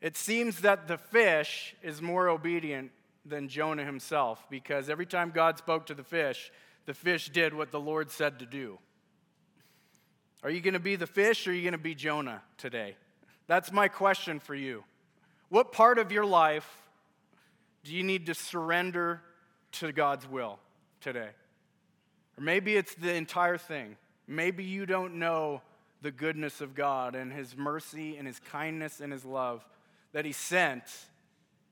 It 0.00 0.16
seems 0.16 0.60
that 0.62 0.88
the 0.88 0.98
fish 0.98 1.76
is 1.82 2.02
more 2.02 2.28
obedient 2.28 2.90
than 3.24 3.48
Jonah 3.48 3.84
himself 3.84 4.44
because 4.50 4.90
every 4.90 5.06
time 5.06 5.30
God 5.30 5.58
spoke 5.58 5.86
to 5.86 5.94
the 5.94 6.02
fish, 6.02 6.50
the 6.86 6.94
fish 6.94 7.28
did 7.28 7.54
what 7.54 7.70
the 7.70 7.80
Lord 7.80 8.10
said 8.10 8.40
to 8.40 8.46
do. 8.46 8.78
Are 10.42 10.50
you 10.50 10.60
going 10.60 10.74
to 10.74 10.80
be 10.80 10.96
the 10.96 11.06
fish 11.06 11.46
or 11.46 11.50
are 11.50 11.54
you 11.54 11.62
going 11.62 11.72
to 11.72 11.78
be 11.78 11.94
Jonah 11.94 12.42
today? 12.58 12.96
That's 13.46 13.70
my 13.70 13.86
question 13.86 14.40
for 14.40 14.56
you. 14.56 14.82
What 15.50 15.70
part 15.70 15.98
of 15.98 16.10
your 16.10 16.26
life 16.26 16.68
do 17.84 17.92
you 17.92 18.02
need 18.02 18.26
to 18.26 18.34
surrender 18.34 19.20
to 19.72 19.92
God's 19.92 20.28
will 20.28 20.58
today? 21.00 21.28
Or 22.42 22.44
maybe 22.44 22.74
it's 22.74 22.96
the 22.96 23.14
entire 23.14 23.56
thing. 23.56 23.96
Maybe 24.26 24.64
you 24.64 24.84
don't 24.84 25.14
know 25.14 25.62
the 26.00 26.10
goodness 26.10 26.60
of 26.60 26.74
God 26.74 27.14
and 27.14 27.32
His 27.32 27.56
mercy 27.56 28.16
and 28.16 28.26
His 28.26 28.40
kindness 28.40 29.00
and 29.00 29.12
His 29.12 29.24
love 29.24 29.64
that 30.12 30.24
He 30.24 30.32
sent 30.32 30.82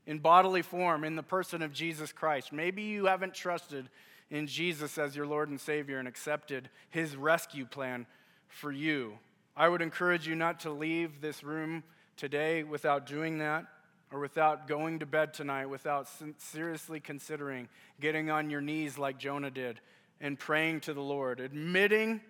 in 0.07 0.21
bodily 0.21 0.63
form 0.63 1.03
in 1.03 1.17
the 1.17 1.25
person 1.25 1.63
of 1.63 1.73
Jesus 1.73 2.13
Christ. 2.13 2.53
Maybe 2.53 2.83
you 2.83 3.07
haven't 3.07 3.35
trusted 3.35 3.89
in 4.31 4.47
Jesus 4.47 4.97
as 4.97 5.17
your 5.17 5.27
Lord 5.27 5.49
and 5.49 5.61
Savior 5.61 5.99
and 5.99 6.07
accepted 6.07 6.71
His 6.89 7.17
rescue 7.17 7.67
plan 7.67 8.07
for 8.47 8.71
you. 8.71 9.19
I 9.57 9.69
would 9.69 9.83
encourage 9.83 10.29
you 10.29 10.37
not 10.37 10.61
to 10.61 10.71
leave 10.71 11.21
this 11.21 11.43
room 11.43 11.83
today 12.17 12.63
without 12.63 13.07
doing 13.07 13.39
that 13.39 13.67
or 14.13 14.21
without 14.21 14.69
going 14.69 15.01
to 15.01 15.07
bed 15.07 15.35
tonight 15.35 15.67
without 15.67 16.07
seriously 16.39 17.01
considering 17.01 17.69
getting 18.01 18.31
on 18.31 18.51
your 18.51 18.61
knees 18.61 18.99
like 18.99 19.19
Jonah 19.19 19.51
did 19.51 19.81
and 20.21 20.39
praying 20.39 20.81
to 20.81 20.95
the 20.95 21.01
Lord, 21.01 21.41
admitting 21.41 22.21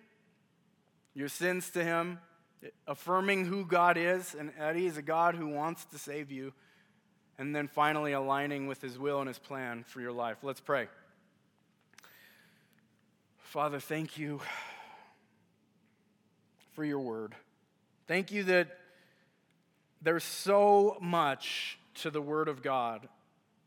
your 1.13 1.27
sins 1.27 1.69
to 1.71 1.83
Him, 1.83 2.19
affirming 2.87 3.45
who 3.45 3.65
God 3.65 3.97
is 3.97 4.35
and 4.35 4.51
that 4.57 4.75
He 4.75 4.85
is 4.85 4.97
a 4.97 5.01
God 5.01 5.35
who 5.35 5.47
wants 5.47 5.85
to 5.85 5.97
save 5.97 6.31
you, 6.31 6.53
and 7.37 7.55
then 7.55 7.67
finally 7.67 8.13
aligning 8.13 8.67
with 8.67 8.81
His 8.81 8.97
will 8.97 9.19
and 9.19 9.27
His 9.27 9.39
plan 9.39 9.83
for 9.87 9.99
your 9.99 10.11
life. 10.11 10.37
Let's 10.43 10.61
pray. 10.61 10.87
Father, 13.39 13.79
thank 13.79 14.17
you 14.17 14.39
for 16.73 16.85
your 16.85 16.99
word. 16.99 17.35
Thank 18.07 18.31
you 18.31 18.43
that 18.43 18.77
there's 20.01 20.23
so 20.23 20.97
much 21.01 21.77
to 21.95 22.09
the 22.09 22.21
Word 22.21 22.47
of 22.47 22.63
God. 22.63 23.07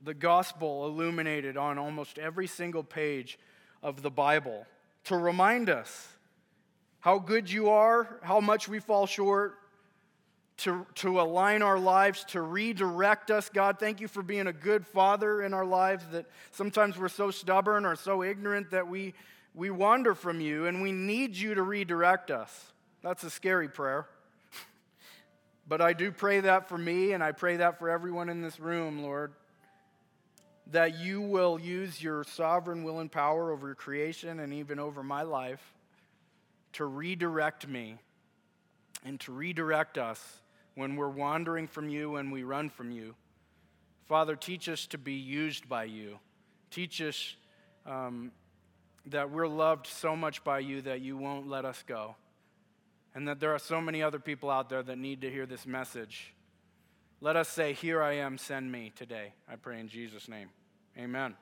The 0.03 0.15
gospel 0.15 0.87
illuminated 0.87 1.57
on 1.57 1.79
almost 1.79 2.19
every 2.19 2.47
single 2.47 2.83
page 2.83 3.39
of 3.85 4.03
the 4.03 4.11
Bible 4.11 4.67
to 5.05 5.17
remind 5.17 5.69
us 5.69 6.09
how 7.01 7.19
good 7.19 7.51
you 7.51 7.69
are, 7.69 8.19
how 8.23 8.41
much 8.41 8.67
we 8.67 8.81
fall 8.81 9.07
short, 9.07 9.59
to, 10.57 10.87
to 10.95 11.21
align 11.21 11.61
our 11.61 11.79
lives, 11.79 12.25
to 12.25 12.41
redirect 12.41 13.31
us. 13.31 13.51
God, 13.51 13.79
thank 13.79 14.01
you 14.01 14.09
for 14.09 14.23
being 14.23 14.47
a 14.47 14.53
good 14.53 14.87
father 14.87 15.43
in 15.43 15.53
our 15.53 15.67
lives 15.67 16.05
that 16.13 16.27
sometimes 16.53 16.97
we're 16.97 17.09
so 17.09 17.31
stubborn 17.31 17.85
or 17.85 17.95
so 17.95 18.23
ignorant 18.23 18.71
that 18.71 18.89
we, 18.89 19.13
we 19.55 19.69
wander 19.69 20.15
from 20.15 20.41
you 20.41 20.67
and 20.67 20.81
we 20.81 20.93
need 20.93 21.37
you 21.37 21.55
to 21.55 21.63
redirect 21.63 22.31
us. 22.31 22.73
That's 23.03 23.23
a 23.23 23.31
scary 23.31 23.69
prayer. 23.69 24.07
but 25.69 25.83
I 25.83 25.93
do 25.93 26.11
pray 26.11 26.41
that 26.41 26.71
for 26.71 26.79
me, 26.79 27.13
and 27.13 27.23
I 27.23 27.33
pray 27.33 27.57
that 27.57 27.79
for 27.79 27.91
everyone 27.91 28.31
in 28.31 28.41
this 28.41 28.59
room, 28.59 29.03
Lord, 29.03 29.33
that 30.71 30.99
you 30.99 31.21
will 31.21 31.61
use 31.61 32.03
your 32.03 32.25
sovereign 32.25 32.85
will 32.85 33.01
and 33.01 33.13
power 33.13 33.53
over 33.53 33.69
your 33.69 33.75
creation 33.75 34.41
and 34.41 34.53
even 34.53 34.79
over 34.79 35.03
my 35.03 35.23
life 35.23 35.75
to 36.73 36.87
redirect 36.87 37.69
me 37.69 37.99
and 39.05 39.21
to 39.21 39.33
redirect 39.33 39.99
us 39.99 40.41
when 40.75 40.97
we're 40.97 41.09
wandering 41.09 41.67
from 41.67 41.89
you 41.89 42.17
and 42.17 42.33
we 42.33 42.43
run 42.43 42.71
from 42.71 42.91
you. 42.91 43.15
Father, 44.07 44.37
teach 44.37 44.69
us 44.69 44.87
to 44.87 44.99
be 44.99 45.15
used 45.15 45.69
by 45.69 45.85
you. 45.85 46.19
Teach 46.71 47.01
us 47.01 47.37
um, 47.87 48.33
that 49.07 49.31
we're 49.31 49.47
loved 49.47 49.87
so 49.87 50.17
much 50.17 50.43
by 50.43 50.59
you 50.59 50.81
that 50.83 51.01
you 51.01 51.17
won't 51.17 51.49
let 51.49 51.65
us 51.65 51.85
go 51.87 52.17
and 53.15 53.29
that 53.29 53.41
there 53.41 53.55
are 53.55 53.59
so 53.59 53.81
many 53.81 54.03
other 54.03 54.19
people 54.19 54.51
out 54.51 54.69
there 54.69 54.83
that 54.83 54.99
need 54.99 55.21
to 55.21 55.31
hear 55.31 55.47
this 55.47 55.67
message. 55.67 56.35
Let 57.25 57.37
us 57.37 57.49
say, 57.49 57.73
Here 57.73 58.03
I 58.03 58.17
am, 58.17 58.37
send 58.37 58.71
me 58.71 58.93
today. 58.95 59.33
I 59.49 59.57
pray 59.57 59.81
in 59.81 59.89
Jesus' 59.89 60.29
name. 60.29 60.51
Amen. 60.99 61.35